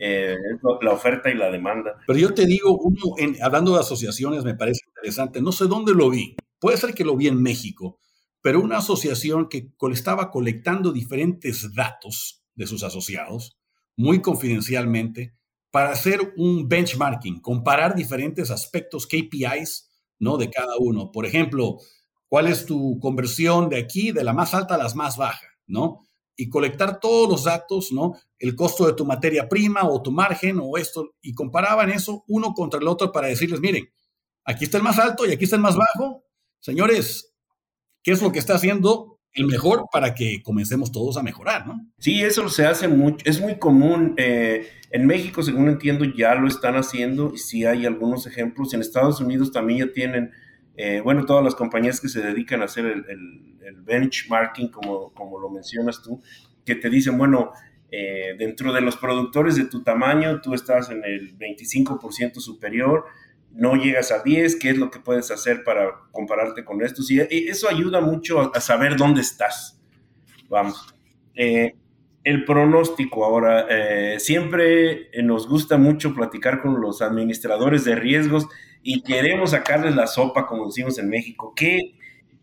Eh, 0.00 0.36
la 0.80 0.92
oferta 0.92 1.28
y 1.28 1.34
la 1.34 1.50
demanda. 1.50 1.98
Pero 2.06 2.20
yo 2.20 2.32
te 2.32 2.46
digo, 2.46 2.78
uno, 2.78 3.16
hablando 3.42 3.74
de 3.74 3.80
asociaciones, 3.80 4.44
me 4.44 4.54
parece 4.54 4.82
interesante. 4.86 5.42
No 5.42 5.50
sé 5.50 5.64
dónde 5.66 5.92
lo 5.92 6.08
vi. 6.08 6.36
Puede 6.60 6.76
ser 6.76 6.94
que 6.94 7.04
lo 7.04 7.16
vi 7.16 7.26
en 7.26 7.42
México, 7.42 7.98
pero 8.42 8.60
una 8.60 8.78
asociación 8.78 9.48
que 9.48 9.72
estaba 9.92 10.30
colectando 10.30 10.92
diferentes 10.92 11.74
datos 11.74 12.42
de 12.54 12.66
sus 12.66 12.82
asociados 12.82 13.58
muy 13.96 14.22
confidencialmente 14.22 15.34
para 15.70 15.90
hacer 15.90 16.32
un 16.36 16.68
benchmarking, 16.68 17.40
comparar 17.40 17.94
diferentes 17.94 18.50
aspectos, 18.50 19.06
KPIs, 19.06 19.90
¿no? 20.18 20.36
De 20.36 20.50
cada 20.50 20.76
uno. 20.78 21.10
Por 21.12 21.26
ejemplo, 21.26 21.78
¿cuál 22.28 22.46
es 22.46 22.64
tu 22.64 22.98
conversión 23.00 23.68
de 23.68 23.78
aquí, 23.78 24.12
de 24.12 24.24
la 24.24 24.32
más 24.32 24.54
alta 24.54 24.76
a 24.76 24.78
la 24.78 24.88
más 24.94 25.16
baja, 25.16 25.46
¿no? 25.66 26.06
Y 26.36 26.48
colectar 26.48 27.00
todos 27.00 27.28
los 27.28 27.44
datos, 27.44 27.92
¿no? 27.92 28.14
El 28.38 28.54
costo 28.54 28.86
de 28.86 28.94
tu 28.94 29.04
materia 29.04 29.48
prima 29.48 29.88
o 29.88 30.00
tu 30.00 30.12
margen 30.12 30.58
o 30.62 30.78
esto, 30.78 31.14
y 31.20 31.34
comparaban 31.34 31.90
eso 31.90 32.24
uno 32.28 32.54
contra 32.54 32.80
el 32.80 32.88
otro 32.88 33.12
para 33.12 33.26
decirles, 33.26 33.60
miren, 33.60 33.90
aquí 34.44 34.64
está 34.64 34.78
el 34.78 34.84
más 34.84 34.98
alto 34.98 35.26
y 35.26 35.32
aquí 35.32 35.44
está 35.44 35.56
el 35.56 35.62
más 35.62 35.76
bajo. 35.76 36.24
Señores, 36.60 37.27
¿qué 38.02 38.12
es 38.12 38.22
lo 38.22 38.32
que 38.32 38.38
está 38.38 38.54
haciendo 38.54 39.18
el 39.34 39.46
mejor 39.46 39.86
para 39.92 40.14
que 40.14 40.42
comencemos 40.42 40.90
todos 40.90 41.16
a 41.16 41.22
mejorar, 41.22 41.66
¿no? 41.66 41.86
Sí, 41.98 42.22
eso 42.22 42.48
se 42.48 42.66
hace 42.66 42.88
mucho, 42.88 43.24
es 43.24 43.40
muy 43.40 43.58
común. 43.58 44.14
Eh, 44.16 44.68
en 44.90 45.06
México, 45.06 45.42
según 45.42 45.68
entiendo, 45.68 46.04
ya 46.04 46.34
lo 46.34 46.48
están 46.48 46.76
haciendo 46.76 47.32
y 47.34 47.38
sí 47.38 47.64
hay 47.64 47.86
algunos 47.86 48.26
ejemplos. 48.26 48.74
En 48.74 48.80
Estados 48.80 49.20
Unidos 49.20 49.52
también 49.52 49.86
ya 49.86 49.92
tienen, 49.92 50.32
eh, 50.76 51.00
bueno, 51.02 51.24
todas 51.26 51.44
las 51.44 51.54
compañías 51.54 52.00
que 52.00 52.08
se 52.08 52.20
dedican 52.20 52.62
a 52.62 52.66
hacer 52.66 52.86
el, 52.86 53.44
benchmarking, 53.82 54.70
como, 54.70 55.12
como 55.12 55.38
lo 55.38 55.50
mencionas 55.50 56.02
tú, 56.02 56.22
que 56.64 56.74
te 56.74 56.88
dicen, 56.88 57.16
bueno, 57.18 57.52
eh, 57.90 58.34
dentro 58.38 58.72
de 58.72 58.80
los 58.80 58.96
productores 58.96 59.56
de 59.56 59.64
tu 59.64 59.82
tamaño, 59.82 60.40
tú 60.40 60.54
estás 60.54 60.90
en 60.90 61.04
el 61.04 61.38
25% 61.38 62.40
superior 62.40 63.04
no 63.52 63.74
llegas 63.74 64.12
a 64.12 64.22
10, 64.22 64.56
qué 64.56 64.70
es 64.70 64.78
lo 64.78 64.90
que 64.90 65.00
puedes 65.00 65.30
hacer 65.30 65.64
para 65.64 65.90
compararte 66.12 66.64
con 66.64 66.82
estos. 66.82 67.10
Y 67.10 67.20
eso 67.20 67.68
ayuda 67.68 68.00
mucho 68.00 68.52
a, 68.54 68.60
saber 68.60 68.96
dónde 68.96 69.20
estás. 69.20 69.80
Vamos. 70.48 70.94
Eh, 71.34 71.74
el 72.24 72.44
pronóstico 72.44 73.24
ahora, 73.24 73.66
eh, 73.70 74.20
siempre 74.20 75.08
nos 75.22 75.48
gusta 75.48 75.78
mucho 75.78 76.14
platicar 76.14 76.60
con 76.60 76.80
los 76.80 77.00
administradores 77.00 77.84
de 77.84 77.94
riesgos 77.94 78.46
y 78.82 79.02
queremos 79.02 79.50
sacarles 79.52 79.94
la 79.96 80.06
sopa, 80.06 80.46
como 80.46 80.66
decimos 80.66 80.98
en 80.98 81.08
México. 81.08 81.52
¿Qué, 81.56 81.94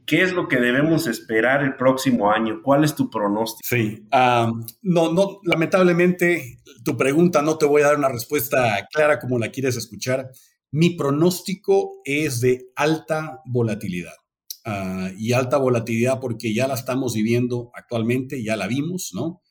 ¿Qué 0.06 0.22
es 0.22 0.34
lo 0.34 0.48
que 0.48 0.58
debemos 0.58 1.08
esperar 1.08 1.64
el 1.64 1.76
próximo 1.76 2.32
año? 2.32 2.62
¿Cuál 2.62 2.84
es 2.84 2.96
tu 2.96 3.10
pronóstico? 3.10 3.68
Sí, 3.68 4.06
no, 4.12 5.14
no, 5.14 5.40
lamentablemente 5.44 6.60
tu 6.84 6.96
pregunta 6.96 7.42
no 7.42 7.58
te 7.58 7.66
voy 7.66 7.82
a 7.82 7.88
dar 7.88 7.98
una 7.98 8.10
respuesta 8.10 8.88
clara 8.92 9.20
como 9.20 9.40
la 9.40 9.50
quieres 9.50 9.76
escuchar. 9.76 10.30
Mi 10.76 10.90
pronóstico 10.90 12.02
es 12.04 12.42
de 12.42 12.74
alta 12.76 13.42
volatilidad. 13.46 14.12
Ah, 14.66 15.10
y 15.18 15.32
alta 15.32 15.56
volatilidad 15.56 16.20
porque 16.20 16.54
ya 16.54 16.68
la 16.68 16.74
estamos 16.74 17.14
viviendo 17.14 17.72
actualmente, 17.74 18.44
ya 18.44 18.58
la 18.58 18.68
vimos, 18.68 19.12
¿no? 19.14 19.42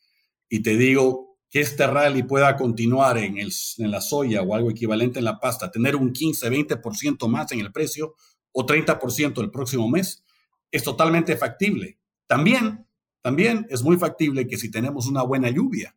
Y 0.51 0.61
te 0.61 0.77
digo 0.77 1.39
que 1.49 1.63
este 1.63 1.87
rally 1.87 2.25
pueda 2.25 2.57
continuar 2.57 3.17
en, 3.17 3.39
el, 3.39 3.51
en 3.79 3.91
la 3.91 4.03
soya 4.03 4.43
o 4.43 4.55
algo 4.55 4.71
equivalente 4.71 5.19
en 5.19 5.25
la 5.25 5.41
pasta, 5.41 5.71
tener 5.71 5.97
un 5.97 6.13
15, 6.13 6.51
20% 6.51 7.27
más 7.27 7.51
en 7.53 7.61
el 7.61 7.73
precio 7.73 8.17
o 8.53 8.67
30% 8.67 9.41
el 9.41 9.51
próximo 9.51 9.89
mes, 9.89 10.27
es 10.71 10.83
totalmente 10.83 11.39
factible. 11.39 12.01
También, 12.27 12.87
también 13.23 13.67
es 13.71 13.83
muy 13.83 13.97
factible 13.97 14.47
que 14.47 14.59
si 14.59 14.71
tenemos 14.71 15.07
una 15.07 15.23
buena 15.23 15.49
lluvia, 15.49 15.97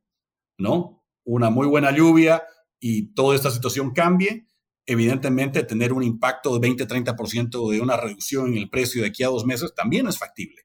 ¿no? 0.58 1.04
Una 1.26 1.50
muy 1.50 1.68
buena 1.68 1.92
lluvia 1.92 2.44
y 2.80 3.13
toda 3.13 3.36
esta 3.36 3.52
situación 3.52 3.92
cambie, 3.92 4.47
evidentemente 4.88 5.63
tener 5.63 5.93
un 5.93 6.02
impacto 6.02 6.58
de 6.58 6.67
20-30% 6.67 7.71
de 7.71 7.82
una 7.82 7.97
reducción 7.97 8.47
en 8.47 8.58
el 8.58 8.69
precio 8.69 9.02
de 9.02 9.10
aquí 9.10 9.21
a 9.21 9.28
dos 9.28 9.45
meses 9.45 9.76
también 9.76 10.08
es 10.08 10.17
factible. 10.17 10.63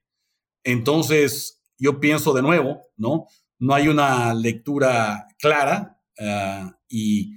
Entonces, 0.63 1.61
yo 1.77 1.99
pienso 1.99 2.33
de 2.33 2.41
nuevo, 2.41 2.87
¿no? 2.95 3.27
No 3.59 3.75
hay 3.75 3.89
una 3.89 4.33
lectura 4.33 5.27
clara 5.37 5.99
ah, 6.19 6.79
y 6.87 7.33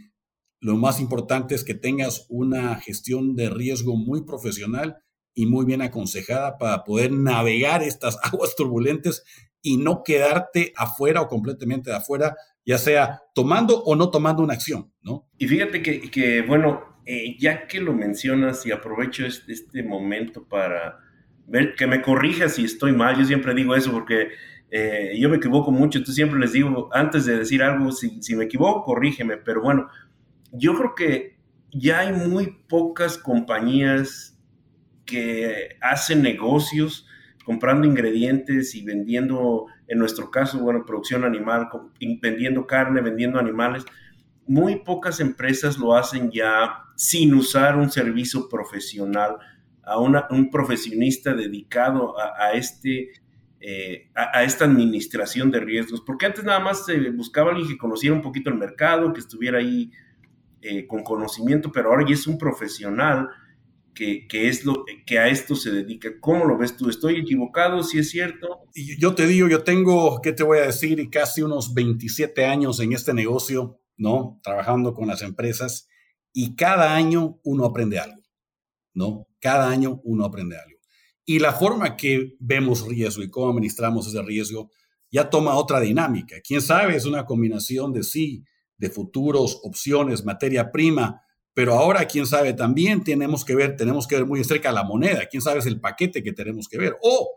lo 0.61 0.77
más 0.77 1.01
importante 1.01 1.55
es 1.55 1.65
que 1.65 1.75
tengas 1.75 2.27
una 2.29 2.77
gestión 2.77 3.35
de 3.35 3.51
riesgo 3.51 3.97
muy 3.97 4.25
profesional 4.25 4.97
y 5.35 5.47
muy 5.47 5.67
bien 5.67 5.83
aconsejada 5.83 6.57
para 6.57 6.85
poder 6.85 7.13
navegar 7.13 7.83
estas 7.83 8.17
aguas 8.23 8.55
turbulentes 8.57 9.25
y 9.61 9.77
no 9.77 10.05
quedarte 10.05 10.73
afuera 10.77 11.21
o 11.21 11.29
completamente 11.29 11.91
de 11.91 11.97
afuera 11.97 12.37
ya 12.67 12.79
sea 12.79 13.23
tomando 13.35 13.83
o 13.85 13.95
no 13.95 14.11
tomando 14.11 14.43
una 14.43 14.55
acción, 14.55 14.93
¿no? 15.03 15.29
Y 15.39 15.47
fíjate 15.47 15.81
que, 15.81 16.43
bueno, 16.43 17.01
eh, 17.07 17.37
ya 17.39 17.67
que 17.69 17.81
lo 17.81 17.93
mencionas 17.93 18.67
y 18.67 18.73
aprovecho 18.73 19.25
este, 19.25 19.83
momento 19.85 20.47
para 20.47 20.99
ver 21.47 21.77
que 21.77 21.87
me 21.87 22.03
corrijas 22.03 22.55
si 22.55 22.65
estoy 22.65 22.93
mal, 22.93 23.17
yo 23.17 23.25
siempre 23.25 23.55
digo 23.55 23.77
eso 23.77 23.93
porque 23.93 24.31
eh, 24.71 25.17
yo 25.17 25.29
me 25.29 25.37
equivoco 25.37 25.71
mucho, 25.71 25.99
entonces 25.99 26.17
siempre 26.17 26.41
les 26.41 26.53
digo, 26.53 26.91
antes 26.93 27.25
de 27.25 27.39
decir 27.39 27.63
algo, 27.63 27.93
si, 27.93 28.21
si 28.21 28.35
me 28.35 28.45
equivoco, 28.45 28.83
corrígeme, 28.83 29.37
pero 29.37 29.63
bueno, 29.63 29.89
yo 30.51 30.75
creo 30.75 30.95
que 30.97 31.37
ya 31.73 32.01
hay 32.01 32.13
muy 32.13 32.59
pocas 32.69 33.17
compañías 33.17 34.37
que 35.05 35.77
hacen 35.81 36.23
negocios 36.23 37.07
comprando 37.45 37.87
ingredientes 37.87 38.75
y 38.75 38.83
vendiendo, 38.83 39.67
en 39.89 39.99
nuestro 39.99 40.31
caso, 40.31 40.59
bueno, 40.59 40.85
producción 40.85 41.25
animal, 41.25 41.69
vendiendo 42.21 42.67
carne, 42.67 43.01
vendiendo 43.01 43.39
animales. 43.39 43.85
Muy 44.47 44.77
pocas 44.77 45.21
empresas 45.21 45.79
lo 45.79 45.95
hacen 45.95 46.31
ya 46.31 46.85
sin 46.97 47.35
usar 47.35 47.77
un 47.77 47.91
servicio 47.91 48.49
profesional, 48.49 49.37
a 49.85 50.01
un 50.01 50.51
profesionista 50.51 51.33
dedicado 51.33 52.17
a, 52.19 52.53
este, 52.55 53.13
eh, 53.61 54.11
a, 54.17 54.43
esta 54.43 54.65
administración 54.65 55.53
de 55.53 55.61
riesgos, 55.61 56.01
porque 56.01 56.27
antes 56.27 56.45
nada 56.45 56.59
más 56.59 56.85
se 56.85 57.11
buscaba 57.11 57.51
alguien 57.51 57.69
que 57.69 57.79
conociera 57.79 58.15
un 58.15 58.23
poquito 58.23 58.51
el 58.51 58.57
mercado, 58.57 59.13
que 59.13 59.21
estuviera 59.21 59.59
ahí 59.59 59.93
eh, 60.61 60.89
con 60.89 61.05
conocimiento, 61.05 61.71
pero 61.71 61.91
ahora 61.91 62.05
ya 62.05 62.15
es 62.15 62.27
un 62.27 62.37
profesional 62.37 63.29
que, 63.97 64.49
es 64.49 64.65
lo 64.65 64.85
que 65.07 65.19
a 65.19 65.29
esto 65.29 65.57
se 65.57 65.73
dedica. 65.73 66.11
¿Cómo 66.21 66.45
lo 66.45 66.59
ves 66.59 66.77
tú? 66.77 66.89
¿Estoy 66.89 67.17
equivocado? 67.17 67.83
¿Si 67.83 67.99
es 67.99 68.11
cierto? 68.11 68.61
Yo 68.75 69.15
te 69.15 69.27
digo, 69.27 69.49
yo 69.49 69.65
tengo, 69.65 70.21
¿qué 70.23 70.33
te 70.33 70.45
voy 70.45 70.59
a 70.59 70.67
decir? 70.67 71.09
Casi 71.11 71.43
unos 71.43 71.75
27 71.75 72.45
años 72.45 72.79
en 72.79 72.93
este 72.93 73.15
negocio, 73.15 73.81
¿no? 73.97 74.39
Trabajando 74.43 74.95
con 74.95 75.09
las 75.09 75.23
empresas 75.23 75.89
y 76.33 76.55
cada 76.55 76.95
año 76.95 77.41
uno 77.45 77.65
aprende 77.65 77.99
algo, 77.99 78.23
¿no? 78.93 79.27
Cada 79.41 79.71
año 79.71 80.01
uno 80.05 80.27
aprende 80.27 80.59
algo. 80.59 80.79
Y 81.25 81.39
la 81.39 81.53
forma 81.53 81.97
que 81.97 82.37
vemos 82.39 82.87
riesgo 82.87 83.23
y 83.23 83.31
cómo 83.31 83.51
administramos 83.51 84.07
ese 84.07 84.23
riesgo 84.23 84.71
ya 85.11 85.31
toma 85.31 85.57
otra 85.57 85.81
dinámica. 85.81 86.37
Quién 86.47 86.61
sabe, 86.61 86.95
es 86.95 87.07
una 87.07 87.25
combinación 87.25 87.93
de 87.93 88.03
sí, 88.03 88.45
de 88.77 88.91
futuros, 88.91 89.61
opciones, 89.65 90.25
materia 90.25 90.71
prima, 90.71 91.23
Pero 91.57 91.73
ahora, 91.73 92.05
quién 92.05 92.27
sabe, 92.27 92.53
también 92.53 93.03
tenemos 93.03 93.43
que 93.43 93.55
ver, 93.55 93.77
tenemos 93.77 94.07
que 94.07 94.17
ver 94.17 94.27
muy 94.27 94.45
cerca 94.45 94.71
la 94.73 94.85
moneda, 94.85 95.25
quién 95.25 95.41
sabe 95.41 95.61
es 95.61 95.65
el 95.65 95.81
paquete 95.81 96.23
que 96.23 96.35
tenemos 96.35 96.69
que 96.69 96.77
ver. 96.77 96.99
O 97.01 97.31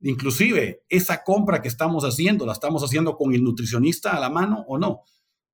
inclusive 0.00 0.82
esa 0.88 1.22
compra 1.22 1.60
que 1.60 1.68
estamos 1.68 2.02
haciendo, 2.04 2.46
la 2.46 2.54
estamos 2.54 2.82
haciendo 2.82 3.18
con 3.18 3.34
el 3.34 3.44
nutricionista 3.44 4.16
a 4.16 4.20
la 4.20 4.30
mano 4.30 4.64
o 4.66 4.78
no, 4.78 5.02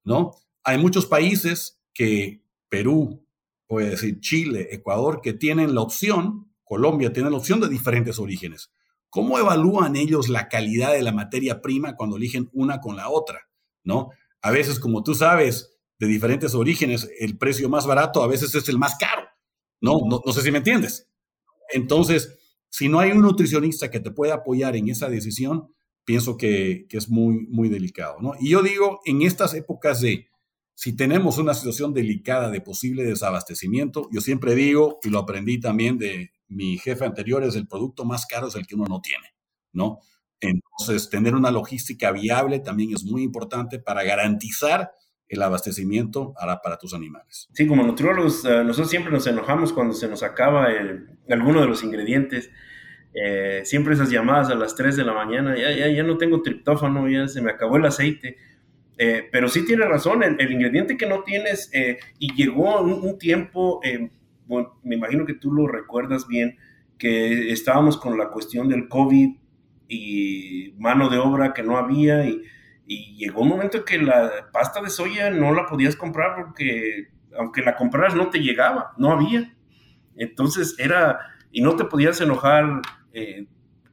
¿no? 0.04 0.36
Hay 0.62 0.78
muchos 0.78 1.06
países 1.06 1.80
que 1.92 2.44
Perú, 2.68 3.26
puede 3.66 3.90
decir 3.90 4.20
Chile, 4.20 4.68
Ecuador, 4.70 5.20
que 5.20 5.32
tienen 5.32 5.74
la 5.74 5.80
opción, 5.80 6.48
Colombia 6.62 7.12
tiene 7.12 7.28
la 7.28 7.38
opción 7.38 7.58
de 7.58 7.68
diferentes 7.68 8.20
orígenes. 8.20 8.70
¿Cómo 9.10 9.36
evalúan 9.36 9.96
ellos 9.96 10.28
la 10.28 10.48
calidad 10.48 10.92
de 10.92 11.02
la 11.02 11.10
materia 11.10 11.60
prima 11.60 11.96
cuando 11.96 12.18
eligen 12.18 12.48
una 12.52 12.80
con 12.80 12.94
la 12.94 13.08
otra? 13.08 13.48
¿No? 13.82 14.10
A 14.42 14.52
veces, 14.52 14.78
como 14.78 15.02
tú 15.02 15.16
sabes, 15.16 15.71
de 16.02 16.08
diferentes 16.08 16.52
orígenes, 16.56 17.08
el 17.20 17.38
precio 17.38 17.68
más 17.68 17.86
barato 17.86 18.24
a 18.24 18.26
veces 18.26 18.52
es 18.56 18.68
el 18.68 18.76
más 18.76 18.96
caro. 18.96 19.22
No, 19.80 20.00
no, 20.08 20.32
sé 20.32 20.42
si 20.42 20.50
me 20.50 20.58
entiendes. 20.58 21.08
Entonces, 21.72 22.40
si 22.68 22.88
no 22.88 22.98
hay 22.98 23.12
un 23.12 23.22
nutricionista 23.22 23.88
que 23.88 24.00
te 24.00 24.10
pueda 24.10 24.34
apoyar 24.34 24.74
en 24.74 24.88
esa 24.88 25.08
decisión, 25.08 25.72
pienso 26.04 26.36
que, 26.36 26.86
que, 26.88 26.96
es 26.96 27.08
muy, 27.08 27.46
muy 27.46 27.68
delicado. 27.68 28.16
¿no? 28.20 28.32
Y 28.40 28.50
yo 28.50 28.64
digo, 28.64 28.98
en 29.04 29.22
estas 29.22 29.54
épocas 29.54 30.00
de, 30.00 30.26
si 30.74 30.96
tenemos 30.96 31.38
una 31.38 31.54
situación 31.54 31.94
delicada 31.94 32.50
de 32.50 32.60
posible 32.60 33.04
desabastecimiento, 33.04 34.08
yo 34.10 34.20
siempre 34.20 34.56
digo, 34.56 34.98
y 35.04 35.08
lo 35.08 35.20
aprendí 35.20 35.60
también 35.60 35.98
de, 35.98 36.32
mi 36.48 36.78
jefe 36.78 37.04
anterior 37.04 37.44
es 37.44 37.54
el 37.54 37.68
producto 37.68 38.04
más 38.04 38.26
caro 38.26 38.48
es 38.48 38.56
el 38.56 38.66
que 38.66 38.74
uno 38.74 38.86
no 38.88 39.00
tiene, 39.00 39.36
¿no? 39.72 40.00
Entonces, 40.40 41.08
tener 41.08 41.36
una 41.36 41.52
logística 41.52 42.10
viable 42.10 42.58
también 42.58 42.92
es 42.92 43.04
muy 43.04 43.22
importante 43.22 43.78
para 43.78 44.02
garantizar 44.02 44.90
el 45.32 45.42
abastecimiento 45.42 46.34
para, 46.34 46.60
para 46.60 46.76
tus 46.76 46.92
animales. 46.94 47.48
Sí, 47.54 47.66
como 47.66 47.82
nutriólogos, 47.82 48.44
eh, 48.44 48.62
nosotros 48.64 48.90
siempre 48.90 49.10
nos 49.10 49.26
enojamos 49.26 49.72
cuando 49.72 49.94
se 49.94 50.06
nos 50.06 50.22
acaba 50.22 50.68
alguno 51.28 51.62
de 51.62 51.66
los 51.66 51.82
ingredientes. 51.82 52.50
Eh, 53.14 53.62
siempre 53.64 53.94
esas 53.94 54.10
llamadas 54.10 54.50
a 54.50 54.54
las 54.54 54.74
3 54.74 54.96
de 54.96 55.04
la 55.04 55.14
mañana, 55.14 55.56
ya, 55.56 55.72
ya, 55.72 55.88
ya 55.88 56.02
no 56.02 56.18
tengo 56.18 56.42
triptófano, 56.42 57.08
ya 57.08 57.28
se 57.28 57.40
me 57.40 57.50
acabó 57.50 57.78
el 57.78 57.86
aceite. 57.86 58.36
Eh, 58.98 59.28
pero 59.32 59.48
sí 59.48 59.64
tiene 59.64 59.86
razón, 59.86 60.22
el, 60.22 60.52
ingrediente 60.52 60.98
que 60.98 61.06
no 61.06 61.22
tienes, 61.22 61.70
y 62.18 62.34
llegó 62.34 62.82
un, 62.82 62.92
un 62.92 63.18
tiempo 63.18 63.80
me 64.82 64.96
imagino 64.96 65.24
que 65.24 65.34
tú 65.34 65.50
lo 65.50 65.66
recuerdas 65.66 66.26
bien, 66.28 66.58
que 66.98 67.50
estábamos 67.52 67.96
con 67.96 68.18
la 68.18 68.28
cuestión 68.28 68.68
del 68.68 68.88
COVID 68.88 69.30
y 69.88 70.74
mano 70.78 71.08
de 71.08 71.18
obra 71.18 71.54
que 71.54 71.62
no 71.62 71.78
había 71.78 72.26
y, 72.26 72.42
llegó 73.16 73.42
un 73.42 73.48
momento 73.48 73.84
que 73.84 73.98
la 73.98 74.50
pasta 74.52 74.80
de 74.80 74.90
soya 74.90 75.30
no 75.30 75.52
la 75.52 75.66
podías 75.66 75.96
comprar 75.96 76.34
porque 76.36 77.08
aunque 77.38 77.62
la 77.62 77.76
compraras 77.76 78.14
no 78.14 78.30
te 78.30 78.38
llegaba, 78.38 78.92
no 78.98 79.12
había. 79.12 79.54
Entonces 80.16 80.76
era, 80.78 81.18
y 81.50 81.62
no 81.62 81.76
te 81.76 81.84
podías 81.84 82.20
enojar 82.20 82.82
eh, 83.12 83.46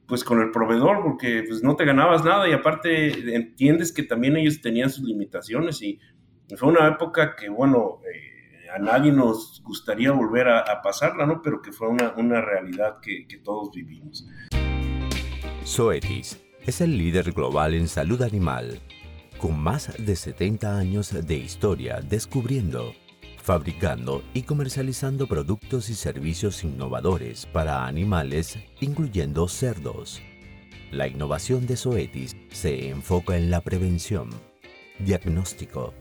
pues 0.06 0.24
con 0.24 0.40
el 0.40 0.50
proveedor 0.50 1.02
porque 1.02 1.44
pues 1.46 1.62
no 1.62 1.76
te 1.76 1.84
ganabas 1.84 2.24
nada 2.24 2.48
y 2.48 2.52
aparte 2.52 3.34
entiendes 3.34 3.92
que 3.92 4.02
también 4.02 4.36
ellos 4.36 4.60
tenían 4.60 4.90
sus 4.90 5.04
limitaciones 5.04 5.80
y 5.82 5.98
fue 6.56 6.68
una 6.68 6.88
época 6.88 7.36
que 7.36 7.48
bueno, 7.48 8.00
eh, 8.12 8.68
a 8.74 8.78
nadie 8.78 9.12
nos 9.12 9.62
gustaría 9.64 10.12
volver 10.12 10.48
a, 10.48 10.82
pasarla, 10.82 11.26
¿no? 11.26 11.42
Pero 11.42 11.60
que 11.60 11.72
fue 11.72 11.88
una, 11.88 12.40
realidad 12.40 12.98
que, 13.00 13.26
que 13.26 13.38
todos 13.38 13.70
vivimos. 13.72 14.28
Zoetis 15.64 16.49
es 16.66 16.80
el 16.80 16.96
líder 16.96 17.32
global 17.32 17.74
en 17.74 17.88
salud 17.88 18.22
animal, 18.22 18.80
con 19.38 19.58
más 19.58 19.92
de 19.98 20.16
70 20.16 20.76
años 20.76 21.12
de 21.26 21.36
historia 21.36 22.00
descubriendo, 22.00 22.92
fabricando 23.42 24.22
y 24.34 24.42
comercializando 24.42 25.26
productos 25.26 25.88
y 25.88 25.94
servicios 25.94 26.62
innovadores 26.62 27.46
para 27.46 27.86
animales, 27.86 28.58
incluyendo 28.80 29.48
cerdos. 29.48 30.20
La 30.92 31.08
innovación 31.08 31.66
de 31.66 31.76
Zoetis 31.76 32.36
se 32.50 32.88
enfoca 32.88 33.36
en 33.36 33.50
la 33.50 33.60
prevención, 33.60 34.28
diagnóstico, 34.98 35.94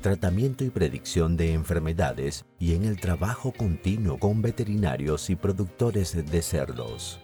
tratamiento 0.00 0.64
y 0.64 0.70
predicción 0.70 1.36
de 1.36 1.52
enfermedades 1.52 2.44
y 2.58 2.74
en 2.74 2.84
el 2.84 2.98
trabajo 3.00 3.52
continuo 3.52 4.18
con 4.18 4.40
veterinarios 4.40 5.30
y 5.30 5.36
productores 5.36 6.30
de 6.30 6.42
cerdos. 6.42 7.20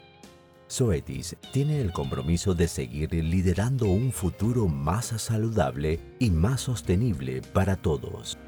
Zoetis 0.72 1.36
tiene 1.52 1.82
el 1.82 1.92
compromiso 1.92 2.54
de 2.54 2.66
seguir 2.66 3.12
liderando 3.12 3.88
un 3.88 4.10
futuro 4.10 4.68
más 4.68 5.06
saludable 5.20 6.00
y 6.18 6.30
más 6.30 6.62
sostenible 6.62 7.42
para 7.52 7.76
todos. 7.76 8.38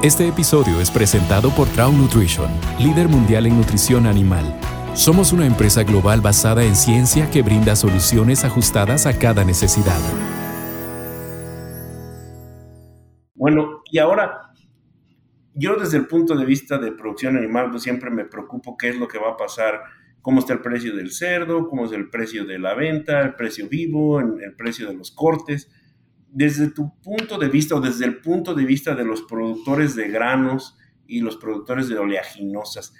Este 0.00 0.28
episodio 0.28 0.80
es 0.80 0.92
presentado 0.92 1.50
por 1.50 1.66
Traum 1.70 1.98
Nutrition, 1.98 2.48
líder 2.78 3.08
mundial 3.08 3.46
en 3.46 3.56
nutrición 3.56 4.06
animal. 4.06 4.44
Somos 4.94 5.32
una 5.32 5.46
empresa 5.46 5.82
global 5.82 6.20
basada 6.20 6.62
en 6.62 6.76
ciencia 6.76 7.28
que 7.32 7.42
brinda 7.42 7.74
soluciones 7.74 8.44
ajustadas 8.44 9.06
a 9.06 9.18
cada 9.18 9.44
necesidad. 9.44 9.98
Bueno, 13.34 13.82
y 13.90 13.98
ahora, 13.98 14.43
yo 15.54 15.76
desde 15.76 15.98
el 15.98 16.06
punto 16.06 16.36
de 16.36 16.44
vista 16.44 16.78
de 16.78 16.92
producción 16.92 17.36
animal, 17.36 17.70
pues 17.70 17.82
siempre 17.82 18.10
me 18.10 18.24
preocupo 18.24 18.76
qué 18.76 18.90
es 18.90 18.98
lo 18.98 19.08
que 19.08 19.18
va 19.18 19.30
a 19.30 19.36
pasar, 19.36 19.82
cómo 20.20 20.40
está 20.40 20.54
el 20.54 20.60
precio 20.60 20.94
del 20.96 21.12
cerdo, 21.12 21.68
cómo 21.68 21.86
es 21.86 21.92
el 21.92 22.10
precio 22.10 22.44
de 22.44 22.58
la 22.58 22.74
venta, 22.74 23.20
el 23.20 23.34
precio 23.34 23.68
vivo, 23.68 24.20
el 24.20 24.54
precio 24.56 24.88
de 24.88 24.94
los 24.94 25.10
cortes. 25.10 25.70
Desde 26.30 26.70
tu 26.70 26.98
punto 27.00 27.38
de 27.38 27.48
vista 27.48 27.76
o 27.76 27.80
desde 27.80 28.06
el 28.06 28.20
punto 28.20 28.54
de 28.54 28.64
vista 28.64 28.94
de 28.94 29.04
los 29.04 29.22
productores 29.22 29.94
de 29.94 30.08
granos 30.08 30.76
y 31.06 31.20
los 31.20 31.36
productores 31.36 31.88
de 31.88 31.98
oleaginosas, 31.98 32.94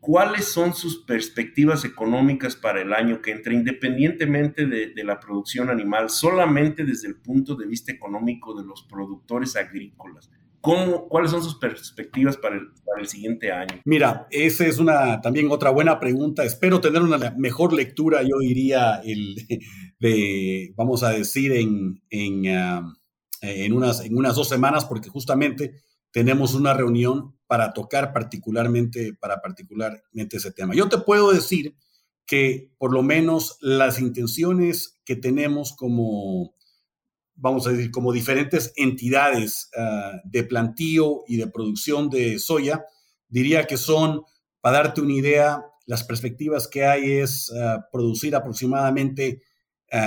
cuáles 0.00 0.46
son 0.46 0.74
sus 0.74 1.04
perspectivas 1.04 1.84
económicas 1.84 2.56
para 2.56 2.80
el 2.80 2.92
año 2.92 3.20
que 3.20 3.32
entra, 3.32 3.52
independientemente 3.52 4.66
de, 4.66 5.04
la 5.04 5.20
producción 5.20 5.70
animal, 5.70 6.08
solamente 6.10 6.84
desde 6.84 7.08
el 7.08 7.16
punto 7.16 7.54
de 7.54 7.66
vista 7.66 7.92
económico 7.92 8.58
de 8.58 8.66
los 8.66 8.82
productores 8.84 9.56
agrícolas. 9.56 10.30
¿Cómo, 10.60 11.08
¿Cuáles 11.08 11.30
son 11.30 11.42
sus 11.42 11.56
perspectivas 11.56 12.36
para 12.36 12.56
el, 12.56 12.68
para 12.84 13.00
el, 13.00 13.08
siguiente 13.08 13.50
año? 13.50 13.80
Mira, 13.84 14.26
esa 14.30 14.66
es 14.66 14.78
una 14.78 15.20
también 15.20 15.50
otra 15.50 15.70
buena 15.70 15.98
pregunta. 15.98 16.44
Espero 16.44 16.80
tener 16.80 17.02
una 17.02 17.34
mejor 17.38 17.72
lectura, 17.72 18.22
yo 18.22 18.38
diría, 18.40 19.00
el, 19.04 19.36
de, 19.98 20.72
vamos 20.76 21.02
a 21.02 21.10
decir, 21.10 21.52
en, 21.52 22.02
en, 22.10 22.48
ah, 22.54 22.94
unas, 23.72 24.00
en 24.04 24.16
unas 24.16 24.36
dos 24.36 24.48
semanas, 24.48 24.84
porque 24.84 25.08
justamente 25.08 25.82
tenemos 26.12 26.54
una 26.54 26.74
reunión 26.74 27.36
para 27.46 27.72
tocar 27.72 28.12
particularmente, 28.12 29.14
para 29.14 29.40
particularmente 29.40 30.36
ese 30.36 30.52
tema. 30.52 30.74
Yo 30.74 30.88
te 30.88 30.98
puedo 30.98 31.32
decir 31.32 31.74
que 32.26 32.70
por 32.78 32.92
lo 32.92 33.02
menos 33.02 33.58
las 33.60 34.00
intenciones 34.00 35.00
que 35.04 35.16
tenemos 35.16 35.74
como, 35.74 36.54
vamos 37.40 37.66
a 37.66 37.70
decir, 37.70 37.90
como 37.90 38.12
diferentes 38.12 38.72
entidades 38.76 39.70
ah, 39.76 40.20
de 40.24 40.44
plantío 40.44 41.24
y 41.26 41.36
de 41.36 41.48
producción 41.48 42.10
de 42.10 42.38
soya, 42.38 42.84
diría 43.28 43.66
que 43.66 43.76
son, 43.76 44.22
para 44.60 44.78
darte 44.78 45.00
una 45.00 45.14
idea, 45.14 45.64
las 45.86 46.04
perspectivas 46.04 46.68
que 46.68 46.84
hay 46.84 47.12
es 47.12 47.50
ah, 47.52 47.86
producir 47.90 48.36
aproximadamente 48.36 49.42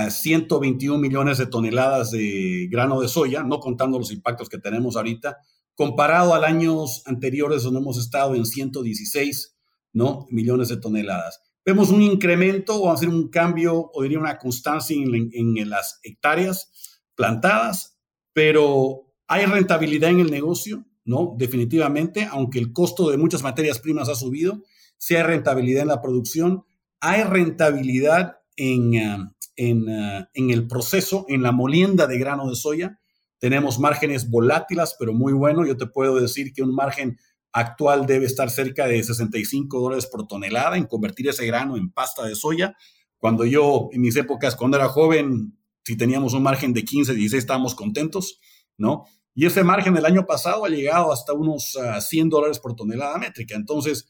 121 0.08 0.96
ah, 0.96 0.98
millones 0.98 1.38
de 1.38 1.46
toneladas 1.46 2.10
de 2.12 2.68
grano 2.70 3.00
de 3.00 3.08
soya, 3.08 3.42
no 3.42 3.60
contando 3.60 3.98
los 3.98 4.12
impactos 4.12 4.48
que 4.48 4.58
tenemos 4.58 4.96
ahorita, 4.96 5.38
comparado 5.74 6.34
a 6.34 6.46
años 6.46 7.02
anteriores 7.04 7.64
donde 7.64 7.80
hemos 7.80 7.98
estado 7.98 8.34
en 8.34 8.46
116 8.46 9.56
¿no? 9.92 10.26
millones 10.30 10.68
de 10.68 10.76
toneladas. 10.76 11.40
Vemos 11.66 11.90
un 11.90 12.02
incremento, 12.02 12.76
o 12.76 12.90
a 12.90 12.94
un 12.94 13.28
cambio, 13.28 13.90
o 13.92 14.02
diría 14.02 14.18
una 14.18 14.38
constancia 14.38 14.96
en, 14.96 15.30
en 15.32 15.70
las 15.70 15.98
hectáreas 16.02 16.70
plantadas, 17.14 17.98
pero 18.32 19.12
hay 19.26 19.46
rentabilidad 19.46 20.10
en 20.10 20.20
el 20.20 20.30
negocio, 20.30 20.84
¿no? 21.04 21.34
Definitivamente, 21.36 22.28
aunque 22.30 22.58
el 22.58 22.72
costo 22.72 23.10
de 23.10 23.16
muchas 23.16 23.42
materias 23.42 23.78
primas 23.78 24.08
ha 24.08 24.14
subido, 24.14 24.62
sí 24.98 25.16
hay 25.16 25.22
rentabilidad 25.22 25.82
en 25.82 25.88
la 25.88 26.02
producción, 26.02 26.64
hay 27.00 27.22
rentabilidad 27.22 28.38
en, 28.56 28.96
ah, 28.98 29.34
en, 29.56 29.88
ah, 29.88 30.30
en 30.34 30.50
el 30.50 30.66
proceso, 30.66 31.26
en 31.28 31.42
la 31.42 31.52
molienda 31.52 32.06
de 32.06 32.18
grano 32.18 32.48
de 32.48 32.56
soya, 32.56 32.98
tenemos 33.44 33.78
márgenes 33.78 34.30
volátiles, 34.30 34.96
pero 34.98 35.12
muy 35.12 35.34
bueno. 35.34 35.66
Yo 35.66 35.76
te 35.76 35.86
puedo 35.86 36.18
decir 36.18 36.54
que 36.54 36.62
un 36.62 36.74
margen 36.74 37.18
actual 37.52 38.06
debe 38.06 38.24
estar 38.24 38.48
cerca 38.48 38.86
de 38.86 39.04
65 39.04 39.80
dólares 39.80 40.06
por 40.06 40.26
tonelada 40.26 40.78
en 40.78 40.86
convertir 40.86 41.28
ese 41.28 41.44
grano 41.44 41.76
en 41.76 41.90
pasta 41.90 42.24
de 42.24 42.34
soya. 42.34 42.74
Cuando 43.18 43.44
yo, 43.44 43.90
en 43.92 44.00
mis 44.00 44.16
épocas, 44.16 44.56
cuando 44.56 44.78
era 44.78 44.88
joven, 44.88 45.58
si 45.84 45.96
teníamos 45.96 46.34
un 46.34 46.42
margen 46.42 46.72
de 46.72 46.84
15, 46.84 47.14
16, 47.14 47.42
estábamos 47.42 47.74
contentos, 47.74 48.40
¿no? 48.76 49.04
Y 49.34 49.46
ese 49.46 49.64
margen 49.64 49.96
el 49.96 50.06
año 50.06 50.26
pasado 50.26 50.64
ha 50.64 50.68
llegado 50.68 51.12
hasta 51.12 51.32
unos 51.32 51.76
100 52.00 52.26
ah, 52.26 52.30
dólares 52.30 52.60
por 52.60 52.76
tonelada 52.76 53.18
métrica. 53.18 53.56
Entonces, 53.56 54.08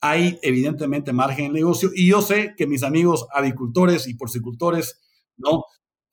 hay 0.00 0.38
evidentemente 0.42 1.12
margen 1.12 1.46
en 1.46 1.52
negocio. 1.54 1.90
Y 1.94 2.06
yo 2.08 2.20
sé 2.20 2.54
que 2.56 2.66
mis 2.66 2.82
amigos 2.82 3.26
avicultores 3.32 4.06
y 4.06 4.14
porcicultores, 4.14 5.00
¿no? 5.36 5.64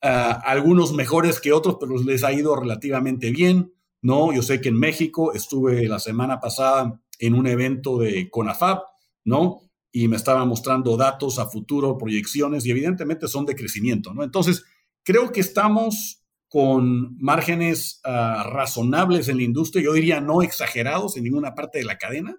algunos 0.06 0.92
mejores 0.92 1.40
que 1.40 1.54
otros, 1.54 1.78
pero 1.80 1.96
les 1.96 2.24
ha 2.24 2.32
ido 2.32 2.54
relativamente 2.56 3.30
bien, 3.30 3.72
¿no? 4.02 4.34
Yo 4.34 4.42
sé 4.42 4.60
que 4.60 4.68
en 4.68 4.78
México 4.78 5.32
estuve 5.32 5.88
la 5.88 5.98
semana 5.98 6.40
pasada 6.40 7.00
en 7.18 7.32
un 7.34 7.46
evento 7.46 7.96
de 7.96 8.28
CONAFAB, 8.28 8.82
¿no? 9.24 9.62
Y 9.90 10.08
me 10.08 10.16
estaban 10.16 10.46
mostrando 10.46 10.98
datos 10.98 11.38
a 11.38 11.46
futuro, 11.46 11.96
proyecciones, 11.96 12.66
y 12.66 12.70
evidentemente 12.70 13.28
son 13.28 13.46
de 13.46 13.56
crecimiento, 13.56 14.12
¿no? 14.12 14.22
Entonces, 14.22 14.64
creo 15.04 15.30
que 15.30 15.40
estamos 15.40 16.24
con 16.48 17.16
márgenes 17.18 18.00
ah, 18.04 18.48
razonables 18.48 19.28
en 19.28 19.38
la 19.38 19.42
industria, 19.42 19.84
yo 19.84 19.92
diría 19.92 20.20
no 20.20 20.42
exagerados 20.42 21.16
en 21.16 21.24
ninguna 21.24 21.54
parte 21.54 21.78
de 21.78 21.84
la 21.84 21.98
cadena, 21.98 22.36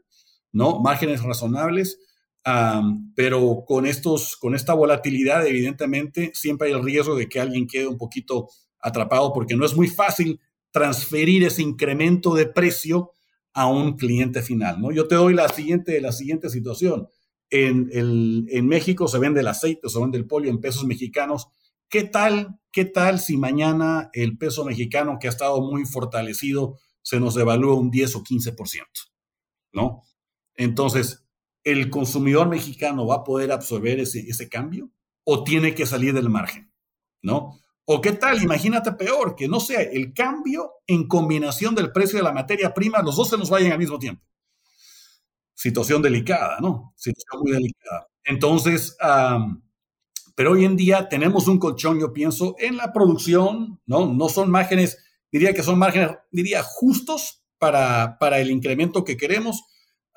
¿no? 0.51 0.80
Márgenes 0.80 1.21
razonables, 1.21 1.99
pero 3.15 3.63
con, 3.67 3.86
estos, 3.86 4.38
con 4.38 4.56
esta 4.56 4.73
volatilidad, 4.73 5.45
evidentemente, 5.45 6.32
siempre 6.34 6.67
hay 6.67 6.75
el 6.75 6.84
riesgo 6.84 7.15
de 7.15 7.28
que 7.28 7.41
alguien 7.41 7.67
quede 7.67 7.88
un 7.88 7.97
poquito 7.97 8.47
atrapado 8.80 9.34
porque 9.34 9.56
no 9.56 9.65
es 9.65 9.75
muy 9.75 9.88
fácil 9.88 10.39
transferir 10.71 11.43
ese 11.43 11.63
incremento 11.63 12.36
de 12.36 12.45
precio 12.45 13.12
a 13.54 13.67
un 13.67 13.97
cliente 13.97 14.41
final, 14.41 14.80
¿no? 14.80 14.91
Yo 14.91 15.08
te 15.08 15.15
doy 15.15 15.34
la 15.34 15.49
siguiente, 15.49 15.99
la 15.99 16.12
siguiente 16.12 16.49
situación. 16.49 17.08
En, 17.49 17.89
en 17.91 18.67
México 18.67 19.08
se 19.08 19.19
vende 19.19 19.41
el 19.41 19.47
aceite, 19.47 19.89
se 19.89 19.99
vende 19.99 20.17
el 20.17 20.28
pollo 20.28 20.49
en 20.49 20.62
pesos 20.62 20.86
mexicanos. 20.86 21.47
¿Qué 21.89 22.04
tal, 22.04 22.60
qué 22.71 22.86
tal 22.86 23.19
si 23.19 23.38
mañana 23.38 24.10
el 24.13 24.38
peso 24.38 24.65
mexicano, 24.65 25.17
que 25.19 25.28
ha 25.28 25.30
estado 25.30 25.62
muy 25.62 25.86
fortalecido, 25.86 26.78
se 27.02 27.19
nos 27.19 27.36
devalúa 27.36 27.76
un 27.76 27.91
10 27.91 28.15
o 28.15 28.24
15%? 28.24 28.84
¿No? 29.71 30.04
Entonces, 30.56 31.26
¿el 31.63 31.89
consumidor 31.89 32.48
mexicano 32.48 33.06
va 33.06 33.15
a 33.15 33.24
poder 33.24 33.52
absorber 33.52 34.00
ese, 34.00 34.19
ese 34.21 34.50
cambio 34.50 34.89
o 35.24 35.43
tiene 35.43 35.76
que 35.76 35.86
salir 35.86 36.13
del 36.13 36.30
margen? 36.30 36.71
¿No? 37.21 37.60
¿O 37.86 38.02
qué 38.02 38.13
tal? 38.13 38.41
Imagínate 38.41 38.91
peor, 38.93 39.36
que 39.36 39.48
no 39.48 39.60
sea 39.60 39.82
el 39.82 40.13
cambio 40.13 40.74
en 40.88 41.08
combinación 41.08 41.76
del 41.76 41.91
precio 41.91 42.17
de 42.17 42.24
la 42.24 42.32
materia 42.32 42.74
prima, 42.74 43.04
los 43.04 43.15
dos 43.15 43.30
se 43.30 43.38
nos 43.38 43.50
vayan 43.50 43.71
al 43.71 43.80
mismo 43.80 44.00
tiempo. 44.00 44.24
Situación 45.54 46.02
delicada, 46.02 46.58
¿no? 46.60 46.93
Situación 46.95 47.43
muy 47.43 47.52
delicada. 47.52 48.08
Entonces, 48.24 48.98
pero 50.36 50.52
hoy 50.52 50.65
en 50.65 50.76
día 50.76 51.10
tenemos 51.10 51.48
un 51.48 51.60
colchón, 51.60 52.00
yo 52.00 52.13
pienso, 52.13 52.56
en 52.60 52.78
la 52.78 52.93
producción, 52.93 53.82
¿no? 53.86 54.13
No 54.13 54.30
son 54.30 54.52
márgenes, 54.52 54.98
diría 55.32 55.54
que 55.54 55.63
son 55.63 55.80
márgenes, 55.80 56.12
diría, 56.32 56.62
justos 56.62 57.43
para, 57.58 58.17
para 58.19 58.39
el 58.39 58.52
incremento 58.52 59.04
que 59.04 59.17
queremos, 59.17 59.63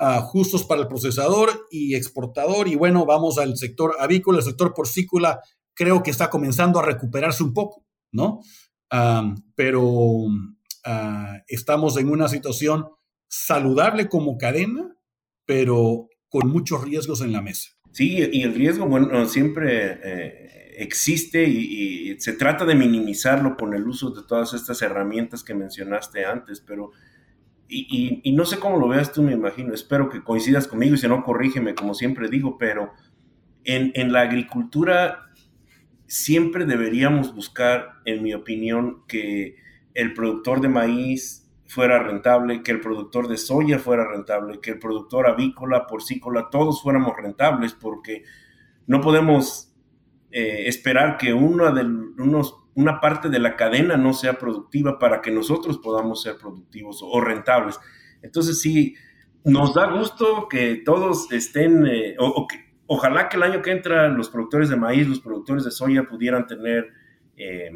uh, 0.00 0.20
justos 0.20 0.64
para 0.64 0.82
el 0.82 0.88
procesador 0.88 1.66
y 1.70 1.94
exportador. 1.94 2.68
Y 2.68 2.74
bueno, 2.74 3.06
vamos 3.06 3.38
al 3.38 3.56
sector 3.56 3.94
avícola, 4.00 4.38
el 4.38 4.44
sector 4.44 4.74
porcícola 4.74 5.40
creo 5.78 6.02
que 6.02 6.10
está 6.10 6.28
comenzando 6.28 6.80
a 6.80 6.84
recuperarse 6.84 7.44
un 7.44 7.54
poco, 7.54 7.86
¿no? 8.12 8.40
pero 9.54 10.26
ah, 10.84 11.38
estamos 11.46 11.96
en 11.98 12.08
una 12.08 12.28
situación 12.28 12.88
saludable 13.28 14.08
como 14.08 14.38
cadena, 14.38 14.96
pero 15.44 16.08
con 16.28 16.48
muchos 16.48 16.82
riesgos 16.82 17.20
en 17.20 17.32
la 17.32 17.42
mesa. 17.42 17.70
Sí, 17.92 18.28
y 18.32 18.42
el 18.42 18.54
riesgo, 18.54 18.86
bueno, 18.86 19.26
siempre 19.26 19.98
eh, 20.02 20.74
existe 20.76 21.44
y, 21.44 22.18
se 22.20 22.32
trata 22.32 22.64
de 22.64 22.74
minimizarlo 22.74 23.56
con 23.56 23.74
el 23.74 23.86
uso 23.86 24.10
de 24.10 24.22
todas 24.26 24.54
estas 24.54 24.82
herramientas 24.82 25.42
que 25.42 25.54
mencionaste 25.54 26.24
antes, 26.24 26.60
pero, 26.60 26.92
y, 27.68 28.32
no 28.32 28.44
sé 28.44 28.58
cómo 28.58 28.78
lo 28.78 28.88
veas 28.88 29.12
tú, 29.12 29.22
me 29.22 29.32
imagino, 29.32 29.74
espero 29.74 30.08
que 30.08 30.22
coincidas 30.22 30.66
conmigo 30.66 30.94
y 30.94 30.98
si 30.98 31.08
no, 31.08 31.24
corrígeme, 31.24 31.74
como 31.74 31.94
siempre 31.94 32.28
digo, 32.28 32.58
pero 32.58 32.92
en 33.64 34.12
la 34.12 34.22
agricultura 34.22 35.28
siempre 36.08 36.64
deberíamos 36.64 37.34
buscar, 37.34 38.00
en 38.04 38.22
mi 38.22 38.34
opinión, 38.34 39.04
que 39.06 39.56
el 39.94 40.14
productor 40.14 40.60
de 40.60 40.68
maíz 40.68 41.47
fuera 41.68 42.02
rentable, 42.02 42.62
que 42.62 42.72
el 42.72 42.80
productor 42.80 43.28
de 43.28 43.36
soya 43.36 43.78
fuera 43.78 44.08
rentable, 44.08 44.58
que 44.58 44.70
el 44.70 44.78
productor 44.78 45.28
avícola, 45.28 45.86
porcícola, 45.86 46.48
todos 46.50 46.82
fuéramos 46.82 47.14
rentables, 47.14 47.74
porque 47.74 48.24
no 48.86 49.02
podemos 49.02 49.70
eh, 50.30 50.64
esperar 50.66 51.18
que 51.18 51.34
una, 51.34 51.70
parte 53.00 53.28
de 53.28 53.38
la 53.38 53.54
cadena 53.54 53.98
no 53.98 54.14
sea 54.14 54.38
productiva 54.38 54.98
para 54.98 55.20
que 55.20 55.30
nosotros 55.30 55.76
podamos 55.76 56.22
ser 56.22 56.38
productivos 56.38 57.00
o, 57.02 57.20
rentables. 57.20 57.78
Entonces 58.22 58.60
sí, 58.62 58.94
nos 59.44 59.74
da 59.74 59.90
gusto 59.90 60.48
que 60.48 60.76
todos 60.76 61.30
estén, 61.32 61.86
eh, 61.86 62.16
o 62.18 62.46
ojalá 62.86 63.28
que 63.28 63.36
el 63.36 63.42
año 63.42 63.60
que 63.60 63.72
entra 63.72 64.08
los 64.08 64.30
productores 64.30 64.70
de 64.70 64.76
maíz, 64.76 65.06
los 65.06 65.20
productores 65.20 65.64
de 65.64 65.70
soya 65.70 66.04
pudieran 66.04 66.46
tener 66.46 66.88
eh, 67.36 67.70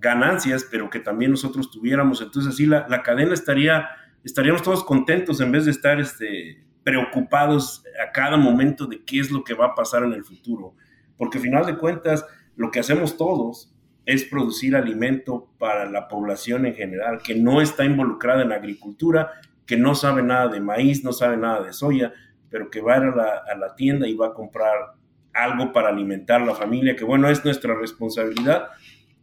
ganancias, 0.00 0.66
pero 0.70 0.90
que 0.90 1.00
también 1.00 1.30
nosotros 1.30 1.70
tuviéramos. 1.70 2.20
Entonces, 2.20 2.54
así 2.54 2.66
la, 2.66 3.02
cadena 3.02 3.34
estaría, 3.34 3.88
estaríamos 4.24 4.62
todos 4.62 4.84
contentos 4.84 5.40
en 5.40 5.52
vez 5.52 5.64
de 5.64 5.72
estar 5.72 6.00
este, 6.00 6.64
preocupados 6.84 7.84
a 8.02 8.12
cada 8.12 8.36
momento 8.36 8.86
de 8.86 9.04
qué 9.04 9.20
es 9.20 9.30
lo 9.30 9.44
que 9.44 9.54
va 9.54 9.66
a 9.66 9.74
pasar 9.74 10.04
en 10.04 10.12
el 10.12 10.24
futuro. 10.24 10.74
Porque 11.16 11.38
al 11.38 11.44
final 11.44 11.66
de 11.66 11.76
cuentas, 11.76 12.24
lo 12.56 12.70
que 12.70 12.80
hacemos 12.80 13.16
todos 13.16 13.74
es 14.06 14.24
producir 14.24 14.74
alimento 14.74 15.50
para 15.58 15.90
la 15.90 16.08
población 16.08 16.64
en 16.64 16.74
general, 16.74 17.20
que 17.22 17.34
no 17.34 17.60
está 17.60 17.84
involucrada 17.84 18.42
en 18.42 18.52
agricultura, 18.52 19.32
que 19.66 19.76
no 19.76 19.94
sabe 19.94 20.22
nada 20.22 20.48
de 20.48 20.60
maíz, 20.60 21.04
no 21.04 21.12
sabe 21.12 21.36
nada 21.36 21.62
de 21.62 21.74
soya, 21.74 22.14
pero 22.48 22.70
que 22.70 22.80
va 22.80 22.94
a, 22.94 23.00
la, 23.00 23.42
a 23.52 23.54
la 23.54 23.74
tienda 23.74 24.08
y 24.08 24.14
va 24.14 24.28
a 24.28 24.32
comprar 24.32 24.94
algo 25.34 25.72
para 25.72 25.90
alimentar 25.90 26.40
a 26.40 26.46
la 26.46 26.54
familia, 26.54 26.96
que 26.96 27.04
bueno, 27.04 27.28
es 27.28 27.44
nuestra 27.44 27.74
responsabilidad. 27.74 28.68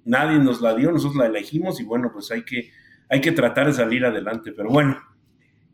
Nadie 0.06 0.40
nos 0.40 0.62
la 0.62 0.76
dio, 0.76 0.92
nosotros 0.92 1.18
la 1.18 1.26
elegimos 1.26 1.80
y 1.82 1.84
bueno, 1.84 2.12
pues 2.14 2.32
hay 2.32 2.44
que, 2.44 2.72
hay 3.10 3.22
que 3.22 3.32
tratar 3.32 3.68
de 3.68 3.74
salir 3.74 4.06
adelante. 4.06 4.54
Pero 4.56 4.70
bueno, 4.70 4.98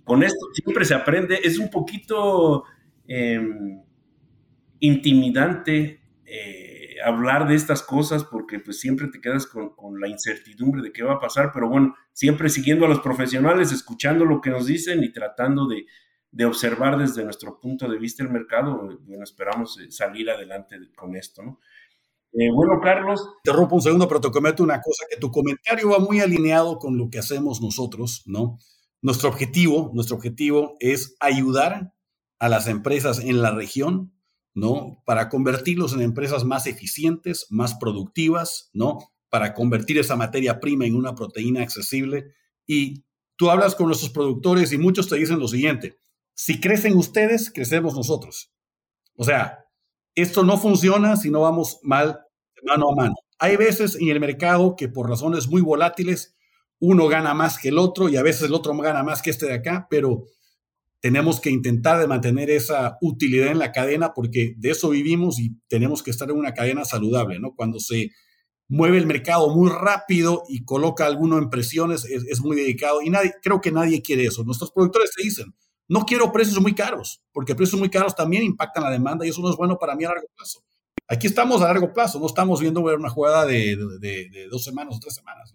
con 0.03 0.23
esto 0.23 0.47
siempre 0.53 0.85
se 0.85 0.93
aprende. 0.93 1.39
Es 1.43 1.59
un 1.59 1.69
poquito 1.69 2.63
em, 3.07 3.81
intimidante 4.79 6.01
eh, 6.25 6.95
hablar 7.03 7.47
de 7.47 7.55
estas 7.55 7.83
cosas 7.83 8.23
porque 8.23 8.59
pues 8.59 8.79
siempre 8.79 9.07
te 9.07 9.19
quedas 9.19 9.45
con, 9.45 9.75
con, 9.75 9.99
la 9.99 10.07
incertidumbre 10.07 10.81
de 10.81 10.91
qué 10.91 11.03
va 11.03 11.13
a 11.13 11.19
pasar, 11.19 11.51
pero 11.53 11.67
bueno, 11.67 11.95
siempre 12.13 12.49
siguiendo 12.49 12.85
a 12.85 12.89
los 12.89 13.01
profesionales, 13.01 13.71
escuchando 13.71 14.23
lo 14.25 14.39
que 14.39 14.49
nos 14.49 14.65
dicen 14.65 15.03
y 15.03 15.11
tratando 15.11 15.67
de, 15.67 15.85
de 16.31 16.45
observar 16.45 16.97
desde 16.97 17.23
nuestro 17.23 17.59
punto 17.59 17.89
de 17.89 17.97
vista 17.97 18.23
el 18.23 18.29
mercado, 18.29 18.97
bueno, 19.01 19.23
esperamos 19.23 19.79
eh, 19.79 19.91
salir 19.91 20.29
adelante 20.29 20.77
con 20.95 21.15
esto, 21.15 21.43
¿no? 21.43 21.59
Eh, 22.33 22.49
bueno, 22.53 22.79
Carlos. 22.81 23.27
Te 23.43 23.51
rompo 23.51 23.75
un 23.75 23.81
segundo, 23.81 24.07
pero 24.07 24.21
te 24.21 24.31
comento 24.31 24.63
una 24.63 24.81
cosa, 24.81 25.05
que 25.09 25.17
tu 25.17 25.31
comentario 25.31 25.89
va 25.89 25.99
muy 25.99 26.19
alineado 26.21 26.77
con 26.77 26.97
lo 26.97 27.09
que 27.09 27.19
hacemos 27.19 27.61
nosotros, 27.61 28.23
¿no? 28.25 28.57
Nuestro 29.01 29.29
objetivo, 29.29 29.91
nuestro 29.93 30.15
objetivo 30.15 30.77
es 30.79 31.15
ayudar 31.19 31.93
a 32.39 32.49
las 32.49 32.67
empresas 32.67 33.19
en 33.19 33.41
la 33.41 33.51
región, 33.51 34.13
¿no? 34.53 35.01
Para 35.05 35.29
convertirlos 35.29 35.93
en 35.93 36.01
empresas 36.01 36.43
más 36.43 36.67
eficientes, 36.67 37.47
más 37.49 37.75
productivas, 37.75 38.69
¿no? 38.73 38.99
Para 39.29 39.53
convertir 39.53 39.97
esa 39.97 40.15
materia 40.15 40.59
prima 40.59 40.85
en 40.85 40.95
una 40.95 41.15
proteína 41.15 41.61
accesible. 41.61 42.33
Y 42.65 43.03
tú 43.35 43.49
hablas 43.49 43.75
con 43.75 43.87
nuestros 43.87 44.11
productores 44.11 44.71
y 44.71 44.77
muchos 44.77 45.09
te 45.09 45.17
dicen 45.17 45.39
lo 45.39 45.47
siguiente, 45.47 45.99
si 46.33 46.59
crecen 46.59 46.95
ustedes, 46.97 47.51
crecemos 47.51 47.95
nosotros. 47.95 48.51
O 49.15 49.23
sea, 49.23 49.60
esto 50.15 50.43
no 50.43 50.57
funciona 50.57 51.15
si 51.15 51.29
no 51.29 51.41
vamos 51.41 51.79
mal 51.83 52.19
mano 52.63 52.89
a 52.91 52.95
mano. 52.95 53.15
Hay 53.39 53.57
veces 53.57 53.95
en 53.95 54.09
el 54.09 54.19
mercado 54.19 54.75
que 54.75 54.87
por 54.87 55.09
razones 55.09 55.47
muy 55.47 55.61
volátiles 55.61 56.35
uno 56.79 57.07
gana 57.07 57.33
más 57.33 57.57
que 57.57 57.69
el 57.69 57.77
otro 57.77 58.09
y 58.09 58.17
a 58.17 58.23
veces 58.23 58.43
el 58.43 58.53
otro 58.53 58.75
gana 58.77 59.03
más 59.03 59.21
que 59.21 59.29
este 59.29 59.47
de 59.47 59.53
acá, 59.53 59.87
pero 59.89 60.25
tenemos 60.99 61.39
que 61.39 61.49
intentar 61.49 61.99
de 61.99 62.07
mantener 62.07 62.49
esa 62.49 62.97
utilidad 63.01 63.47
en 63.47 63.59
la 63.59 63.71
cadena 63.71 64.13
porque 64.13 64.53
de 64.57 64.71
eso 64.71 64.89
vivimos 64.89 65.39
y 65.39 65.57
tenemos 65.67 66.03
que 66.03 66.11
estar 66.11 66.29
en 66.29 66.37
una 66.37 66.53
cadena 66.53 66.85
saludable, 66.85 67.39
¿no? 67.39 67.53
Cuando 67.55 67.79
se 67.79 68.11
mueve 68.67 68.97
el 68.97 69.05
mercado 69.05 69.53
muy 69.53 69.69
rápido 69.69 70.43
y 70.47 70.63
coloca 70.63 71.05
alguno 71.05 71.37
en 71.37 71.49
presiones 71.49 72.05
es, 72.05 72.39
muy 72.41 72.55
dedicado 72.55 73.01
y 73.01 73.11
creo 73.41 73.59
que 73.59 73.71
nadie 73.71 74.01
quiere 74.01 74.25
eso. 74.25 74.43
Nuestros 74.43 74.71
productores 74.71 75.11
te 75.15 75.23
dicen, 75.23 75.53
no 75.91 76.05
quiero 76.05 76.31
precios 76.31 76.61
muy 76.61 76.73
caros, 76.73 77.21
porque 77.33 77.53
precios 77.53 77.77
muy 77.77 77.89
caros 77.89 78.15
también 78.15 78.43
impactan 78.43 78.85
la 78.85 78.89
demanda 78.89 79.25
y 79.25 79.29
eso 79.29 79.41
no 79.41 79.49
es 79.49 79.57
bueno 79.57 79.77
para 79.77 79.93
mí 79.93 80.05
a 80.05 80.07
largo 80.07 80.27
plazo. 80.33 80.63
Aquí 81.05 81.27
estamos 81.27 81.61
a 81.61 81.65
largo 81.65 81.91
plazo, 81.91 82.17
no 82.17 82.27
estamos 82.27 82.61
viendo 82.61 82.79
una 82.79 83.09
jugada 83.09 83.45
de, 83.45 83.75
dos 84.49 84.63
semanas 84.63 84.95
o 84.95 84.99
tres 85.01 85.15
semanas. 85.15 85.53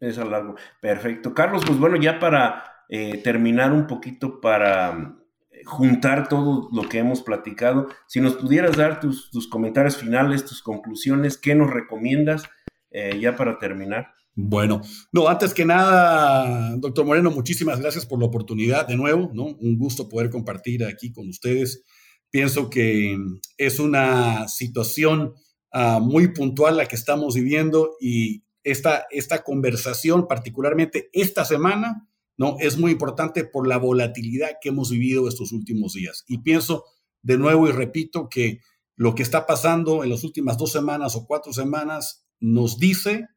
Es 0.00 0.18
a 0.18 0.24
largo. 0.24 0.56
Perfecto. 0.80 1.32
Carlos, 1.32 1.62
pues 1.64 1.78
bueno, 1.78 1.96
ya 1.98 2.18
para 2.18 2.64
eh, 2.88 3.18
terminar 3.18 3.72
un 3.72 3.86
poquito, 3.86 4.40
para 4.40 5.14
eh, 5.52 5.62
juntar 5.64 6.28
todo 6.28 6.68
lo 6.72 6.88
que 6.88 6.98
hemos 6.98 7.22
platicado, 7.22 7.86
si 8.08 8.20
nos 8.20 8.34
pudieras 8.34 8.76
dar 8.76 8.98
tus, 8.98 9.30
comentarios 9.48 9.96
finales, 9.96 10.44
tus 10.44 10.64
conclusiones, 10.64 11.38
¿qué 11.38 11.54
nos 11.54 11.70
recomiendas 11.70 12.42
eh, 12.90 13.20
ya 13.20 13.36
para 13.36 13.60
terminar? 13.60 14.16
Bueno, 14.38 14.82
no, 15.12 15.28
antes 15.28 15.54
que 15.54 15.64
nada, 15.64 16.76
doctor 16.76 17.06
Moreno, 17.06 17.30
muchísimas 17.30 17.80
gracias 17.80 18.04
por 18.04 18.20
la 18.20 18.26
oportunidad 18.26 18.86
de 18.86 18.94
nuevo, 18.94 19.30
¿no? 19.32 19.44
Un 19.44 19.78
gusto 19.78 20.10
poder 20.10 20.28
compartir 20.28 20.84
aquí 20.84 21.10
con 21.10 21.26
ustedes. 21.26 21.84
Pienso 22.30 22.68
que 22.68 23.16
es 23.56 23.78
una 23.78 24.46
situación 24.46 25.32
uh, 25.72 26.00
muy 26.00 26.34
puntual 26.34 26.76
la 26.76 26.84
que 26.86 26.96
estamos 26.96 27.34
viviendo 27.34 27.96
y 27.98 28.44
esta, 28.62 29.06
esta 29.10 29.42
conversación, 29.42 30.28
particularmente 30.28 31.08
esta 31.14 31.46
semana, 31.46 32.06
¿no? 32.36 32.56
Es 32.60 32.76
muy 32.76 32.92
importante 32.92 33.42
por 33.42 33.66
la 33.66 33.78
volatilidad 33.78 34.58
que 34.60 34.68
hemos 34.68 34.90
vivido 34.90 35.28
estos 35.28 35.50
últimos 35.52 35.94
días. 35.94 36.24
Y 36.28 36.42
pienso 36.42 36.84
de 37.22 37.38
nuevo 37.38 37.68
y 37.68 37.72
repito 37.72 38.28
que 38.28 38.60
lo 38.96 39.14
que 39.14 39.22
está 39.22 39.46
pasando 39.46 40.04
en 40.04 40.10
las 40.10 40.24
últimas 40.24 40.58
dos 40.58 40.72
semanas 40.72 41.16
o 41.16 41.24
cuatro 41.26 41.54
semanas 41.54 42.26
nos 42.38 42.78
dice 42.78 43.28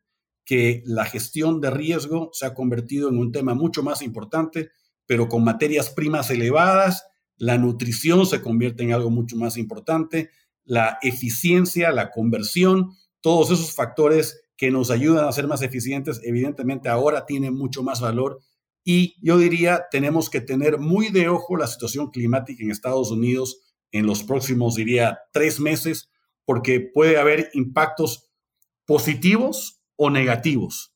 que 0.50 0.82
la 0.84 1.06
gestión 1.06 1.62
de 1.62 1.70
riesgo 1.70 2.32
se 2.34 2.48
ha 2.48 2.56
convertido 2.56 3.08
en 3.08 3.20
un 3.20 3.32
tema 3.32 3.54
mucho 3.54 3.84
más 3.84 4.02
importante, 4.02 4.72
pero 5.06 5.28
con 5.28 5.44
materias 5.44 5.92
primas 5.92 6.32
elevadas, 6.32 7.06
la 7.38 7.60
nutrición 7.60 8.26
se 8.26 8.42
convierte 8.42 8.82
en 8.82 8.92
algo 8.92 9.12
mucho 9.12 9.36
más 9.36 9.58
importante, 9.58 10.32
la 10.66 10.98
eficiencia, 11.04 11.92
la 11.92 12.10
conversión, 12.10 12.96
todos 13.22 13.52
esos 13.52 13.76
factores 13.76 14.42
que 14.58 14.72
nos 14.72 14.90
ayudan 14.90 15.28
a 15.28 15.32
ser 15.34 15.46
más 15.46 15.62
eficientes, 15.62 16.20
evidentemente 16.24 16.90
ahora 16.90 17.28
tienen 17.28 17.54
mucho 17.54 17.84
más 17.84 18.02
valor. 18.02 18.40
Y 18.84 19.18
yo 19.22 19.38
diría, 19.38 19.86
tenemos 19.92 20.32
que 20.32 20.42
tener 20.42 20.80
muy 20.80 21.10
de 21.10 21.30
ojo 21.30 21.58
la 21.58 21.68
situación 21.68 22.10
climática 22.10 22.64
en 22.64 22.72
Estados 22.72 23.12
Unidos 23.12 23.62
en 23.92 24.08
los 24.08 24.24
próximos, 24.24 24.74
diría, 24.74 25.20
tres 25.32 25.60
meses, 25.60 26.10
porque 26.44 26.80
puede 26.80 27.20
haber 27.20 27.52
impactos 27.54 28.32
positivos 28.88 29.79
o 30.02 30.10
negativos, 30.10 30.94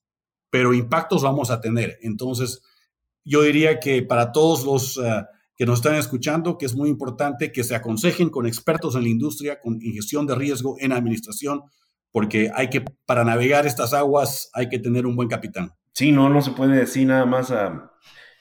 pero 0.50 0.74
impactos 0.74 1.24
vamos 1.24 1.52
a 1.52 1.60
tener. 1.60 2.00
Entonces, 2.02 2.62
yo 3.26 3.42
diría 3.42 3.82
que 3.82 4.02
para 4.02 4.32
todos 4.32 4.64
los 4.64 4.98
eh, 4.98 5.26
que 5.58 5.66
nos 5.66 5.80
están 5.80 5.96
escuchando, 5.96 6.58
que 6.58 6.66
es 6.66 6.74
muy 6.74 6.88
importante 6.88 7.52
que 7.52 7.66
se 7.66 7.76
aconsejen 7.76 8.30
con 8.30 8.48
expertos 8.48 8.96
en 8.96 9.04
la 9.04 9.10
industria, 9.10 9.60
con 9.60 9.82
gestión 9.82 10.26
de 10.26 10.36
riesgo, 10.36 10.78
en 10.80 10.94
administración, 10.94 11.64
porque 12.12 12.50
hay 12.56 12.70
que, 12.70 12.86
para 13.06 13.26
navegar 13.26 13.68
estas 13.68 13.94
aguas, 13.94 14.50
hay 14.54 14.70
que 14.70 14.80
tener 14.80 15.06
un 15.06 15.18
buen 15.18 15.28
capitán. 15.28 15.74
Sí, 15.92 16.14
no, 16.14 16.30
no 16.30 16.42
se 16.42 16.52
puede 16.52 16.78
decir 16.78 17.06
nada 17.06 17.26
más 17.26 17.52
a, 17.52 17.92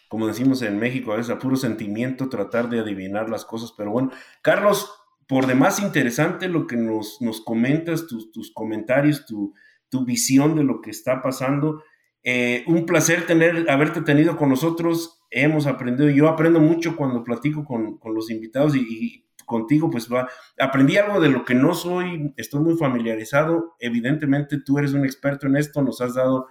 como 0.07 0.29
decimos 0.29 0.63
en 0.63 0.79
México, 0.79 1.13
a 1.13 1.17
veces 1.17 1.35
a 1.35 1.41
puro 1.41 1.57
sentimiento 1.57 2.29
tratar 2.29 2.69
de 2.69 2.79
adivinar 2.79 3.29
las 3.29 3.45
cosas, 3.45 3.75
pero 3.77 3.91
bueno, 3.91 4.13
Carlos, 4.43 4.89
por 5.27 5.49
demás 5.49 5.81
interesante 5.81 6.49
lo 6.49 6.69
que 6.69 6.77
nos, 6.77 7.21
nos 7.21 7.41
comentas, 7.41 8.07
tus, 8.07 8.31
tus 8.31 8.53
comentarios, 8.53 9.27
tu, 9.27 9.55
tu, 9.93 10.05
visión 10.05 10.57
de 10.57 10.65
lo 10.65 10.81
que 10.81 10.91
está 10.91 11.23
pasando. 11.23 11.83
Eh, 12.25 12.65
un 12.67 12.87
placer 12.87 13.27
tener, 13.27 13.71
haberte 13.71 14.01
tenido 14.01 14.37
con 14.37 14.49
nosotros. 14.49 15.21
Hemos 15.31 15.67
aprendido, 15.67 16.09
yo 16.11 16.29
aprendo 16.29 16.61
mucho 16.61 16.97
cuando 16.97 17.25
platico 17.25 17.65
con, 17.65 17.99
con 17.99 18.15
los 18.15 18.31
invitados 18.31 18.75
y, 18.75 18.81
y, 18.81 19.23
contigo, 19.45 19.91
pues 19.91 20.11
va, 20.11 20.29
aprendí 20.59 20.97
algo 20.97 21.21
de 21.21 21.29
lo 21.29 21.45
que 21.45 21.55
no 21.55 21.75
soy, 21.75 22.33
estoy 22.37 22.61
muy 22.61 22.77
familiarizado. 22.77 23.77
Evidentemente 23.81 24.61
tú 24.65 24.79
eres 24.79 24.95
un 24.95 25.05
experto 25.05 25.47
en 25.47 25.57
esto, 25.57 25.83
nos 25.83 26.01
has 26.01 26.15
dado 26.15 26.47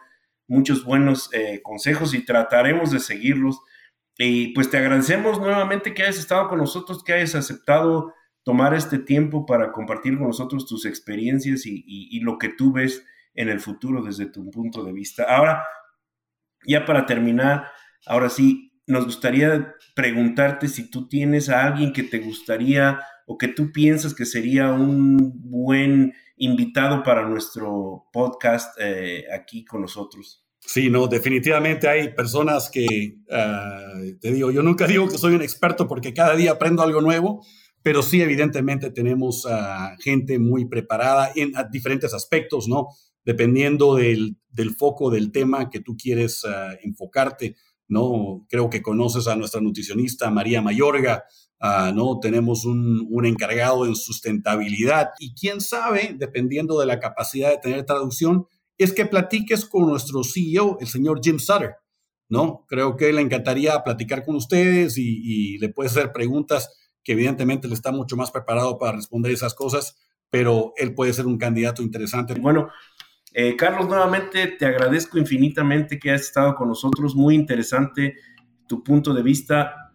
muchos 0.48 0.84
buenos 0.84 1.30
eh, 1.34 1.62
consejos 1.64 2.14
y 2.14 2.26
trataremos 2.26 2.92
de 2.92 3.00
seguirlos. 3.00 3.60
Y 4.18 4.50
pues 4.50 4.70
te 4.70 4.78
agradecemos 4.78 5.40
nuevamente 5.40 5.94
que 5.94 6.04
hayas 6.04 6.20
estado 6.20 6.50
con 6.50 6.60
nosotros, 6.60 7.04
que 7.04 7.14
hayas 7.14 7.36
aceptado 7.36 8.14
tomar 8.44 8.74
este 8.74 9.00
tiempo 9.00 9.46
para 9.46 9.72
compartir 9.72 10.18
con 10.18 10.28
nosotros 10.28 10.66
tus 10.66 10.86
experiencias 10.86 11.66
y, 11.66 11.84
y, 11.86 12.20
lo 12.22 12.38
que 12.38 12.50
tú 12.50 12.74
ves 12.74 13.06
en 13.34 13.50
el 13.50 13.60
futuro 13.60 14.04
desde 14.04 14.26
tu 14.28 14.50
punto 14.52 14.84
de 14.84 14.94
vista. 14.94 15.24
Ahora, 15.24 15.64
ya 16.66 16.86
para 16.86 17.06
terminar, 17.06 17.68
ahora 18.06 18.30
sí, 18.30 18.72
nos 18.88 19.06
gustaría 19.06 19.76
preguntarte 19.96 20.68
si 20.68 20.90
tú 20.90 21.08
tienes 21.08 21.50
a 21.50 21.66
alguien 21.66 21.94
que 21.94 22.04
te 22.04 22.20
gustaría 22.20 23.00
o 23.26 23.38
que 23.38 23.48
tú 23.48 23.72
piensas 23.72 24.14
que 24.14 24.26
sería 24.26 24.72
un 24.72 25.32
buen 25.50 26.14
invitado 26.38 27.04
para 27.04 27.28
nuestro 27.28 28.06
podcast 28.12 28.78
eh, 28.80 29.26
aquí 29.34 29.64
con 29.64 29.82
nosotros. 29.82 30.46
Sí, 30.60 30.90
no, 30.90 31.08
definitivamente 31.08 31.88
hay 31.88 32.14
personas 32.14 32.70
que, 32.70 33.18
uh, 33.30 34.20
te 34.20 34.32
digo, 34.32 34.52
yo 34.52 34.62
nunca 34.62 34.86
digo 34.86 35.08
que 35.08 35.18
soy 35.18 35.34
un 35.34 35.42
experto 35.42 35.88
porque 35.88 36.14
cada 36.14 36.36
día 36.36 36.52
aprendo 36.52 36.84
algo 36.84 37.02
nuevo, 37.02 37.44
pero 37.82 38.04
sí, 38.04 38.22
evidentemente 38.22 38.92
tenemos 38.92 39.46
uh, 39.46 40.00
gente 40.00 40.38
muy 40.38 40.66
preparada 40.66 41.32
en 41.36 41.52
diferentes 41.72 42.14
aspectos, 42.14 42.68
¿no? 42.68 42.90
Dependiendo 43.24 43.96
del, 43.96 44.38
foco 44.78 45.10
del 45.10 45.32
tema 45.32 45.70
que 45.70 45.80
tú 45.80 45.96
quieres 45.96 46.44
uh, 46.44 46.78
enfocarte, 46.84 47.56
¿no? 47.88 48.46
Creo 48.50 48.70
que 48.70 48.82
conoces 48.82 49.28
a 49.28 49.36
nuestra 49.36 49.62
nutricionista 49.62 50.30
María 50.30 50.62
Mayorga, 50.62 51.24
Uh, 51.64 51.94
¿no? 51.94 52.20
Tenemos 52.20 52.66
un, 52.66 53.06
un, 53.12 53.24
encargado 53.28 53.86
en 53.86 53.96
sustentabilidad 53.96 55.12
y 55.20 55.36
quién 55.36 55.62
sabe, 55.62 56.16
dependiendo 56.18 56.80
de 56.80 56.88
la 56.88 57.00
capacidad 57.00 57.52
de 57.52 57.60
tener 57.60 57.86
traducción, 57.86 58.48
es 58.80 58.94
que 58.94 59.06
platiques 59.06 59.66
con 59.66 59.88
nuestro 59.88 60.24
CEO, 60.24 60.80
el 60.82 60.88
señor 60.88 61.20
Jim 61.24 61.38
Sutter, 61.38 61.76
¿no? 62.30 62.66
Creo 62.68 62.98
que 62.98 63.14
le 63.14 63.22
encantaría 63.22 63.84
platicar 63.84 64.26
con 64.26 64.38
ustedes 64.38 64.98
y, 64.98 65.22
y 65.24 65.58
le 65.60 65.70
puedes 65.70 65.92
hacer 65.92 66.12
preguntas 66.12 66.68
que 67.04 67.12
evidentemente 67.12 67.68
le 67.68 67.76
está 67.76 67.92
mucho 67.92 68.16
más 68.18 68.32
preparado 68.32 68.80
para 68.80 68.94
responder 68.94 69.32
esas 69.32 69.54
cosas, 69.54 69.98
pero 70.32 70.74
él 70.78 70.96
puede 70.96 71.14
ser 71.14 71.28
un 71.28 71.38
candidato 71.38 71.84
interesante. 71.84 72.34
Bueno, 72.34 72.70
eh, 73.34 73.56
Carlos, 73.56 73.88
nuevamente 73.88 74.48
te 74.48 74.66
agradezco 74.66 75.18
infinitamente 75.18 75.98
que 75.98 76.10
hayas 76.10 76.24
estado 76.24 76.56
con 76.56 76.68
nosotros, 76.68 77.16
muy 77.16 77.36
interesante 77.36 78.16
tu 78.68 78.84
punto 78.84 79.14
de 79.14 79.24
vista 79.24 79.94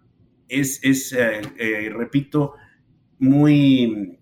es, 0.49 0.81
es 0.83 1.13
eh, 1.13 1.43
eh, 1.59 1.91
repito, 1.93 2.55
muy 3.19 4.19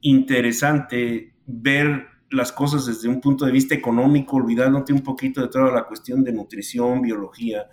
interesante 0.00 1.34
ver 1.46 2.06
las 2.30 2.52
cosas 2.52 2.86
desde 2.86 3.08
un 3.08 3.20
punto 3.20 3.44
de 3.44 3.52
vista 3.52 3.74
económico, 3.74 4.36
olvidándote 4.36 4.92
un 4.92 5.02
poquito 5.02 5.40
de 5.42 5.48
toda 5.48 5.70
la 5.70 5.84
cuestión 5.86 6.24
de 6.24 6.32
nutrición, 6.32 7.02
biología, 7.02 7.66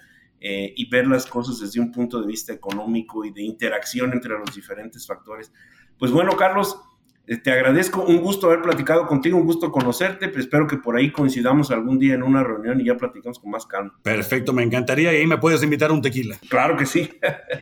y 0.45 0.89
ver 0.89 1.07
las 1.07 1.25
cosas 1.25 1.61
desde 1.61 1.79
un 1.79 1.89
punto 1.89 2.19
de 2.19 2.27
vista 2.27 2.51
económico 2.51 3.23
y 3.23 3.31
de 3.31 3.41
interacción 3.43 4.11
entre 4.11 4.37
los 4.37 4.53
diferentes 4.53 5.07
factores. 5.07 5.53
Pues 5.97 6.11
bueno, 6.11 6.35
Carlos, 6.35 6.77
te 7.25 7.51
agradezco, 7.51 8.03
un 8.03 8.17
gusto 8.17 8.47
haber 8.47 8.61
platicado 8.61 9.07
contigo, 9.07 9.37
un 9.37 9.45
gusto 9.45 9.71
conocerte, 9.71 10.27
pero 10.27 10.41
espero 10.41 10.67
que 10.67 10.77
por 10.77 10.97
ahí 10.97 11.11
coincidamos 11.11 11.71
algún 11.71 11.97
día 11.97 12.15
en 12.15 12.23
una 12.23 12.43
reunión 12.43 12.81
y 12.81 12.85
ya 12.85 12.97
platicamos 12.97 13.39
con 13.39 13.51
más 13.51 13.65
calma. 13.65 13.93
Perfecto, 14.03 14.51
me 14.51 14.63
encantaría 14.63 15.13
y 15.13 15.17
ahí 15.17 15.27
me 15.27 15.37
puedes 15.37 15.63
invitar 15.63 15.89
a 15.89 15.93
un 15.93 16.01
tequila. 16.01 16.37
Claro 16.49 16.75
que 16.75 16.85
sí. 16.85 17.09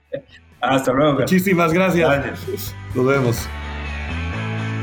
Hasta 0.62 0.92
luego. 0.94 1.20
Muchísimas 1.20 1.74
gracias. 1.74 2.10
gracias. 2.10 2.76
Nos 2.96 3.06
vemos. 3.06 3.50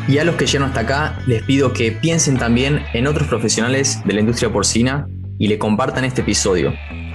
Y 0.08 0.18
a 0.18 0.24
los 0.24 0.36
que 0.36 0.46
llegan 0.46 0.68
hasta 0.68 0.80
acá, 0.80 1.18
les 1.26 1.42
pido 1.42 1.72
que 1.72 1.92
piensen 1.92 2.38
también 2.38 2.82
en 2.94 3.06
otros 3.06 3.28
profesionales 3.28 4.00
de 4.04 4.14
la 4.14 4.20
industria 4.20 4.50
porcina 4.50 5.06
y 5.38 5.48
le 5.48 5.58
compartan 5.58 6.04
este 6.04 6.22
episodio, 6.22 6.72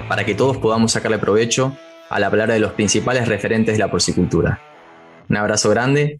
para 0.08 0.26
que 0.26 0.36
todos 0.36 0.58
podamos 0.58 0.92
sacarle 0.92 1.18
provecho 1.18 1.76
a 2.10 2.20
la 2.20 2.30
palabra 2.30 2.54
de 2.54 2.60
los 2.60 2.74
principales 2.74 3.28
referentes 3.28 3.74
de 3.74 3.80
la 3.80 3.90
porcicultura. 3.90 4.62
Un 5.28 5.38
abrazo 5.38 5.72
grande 5.72 6.20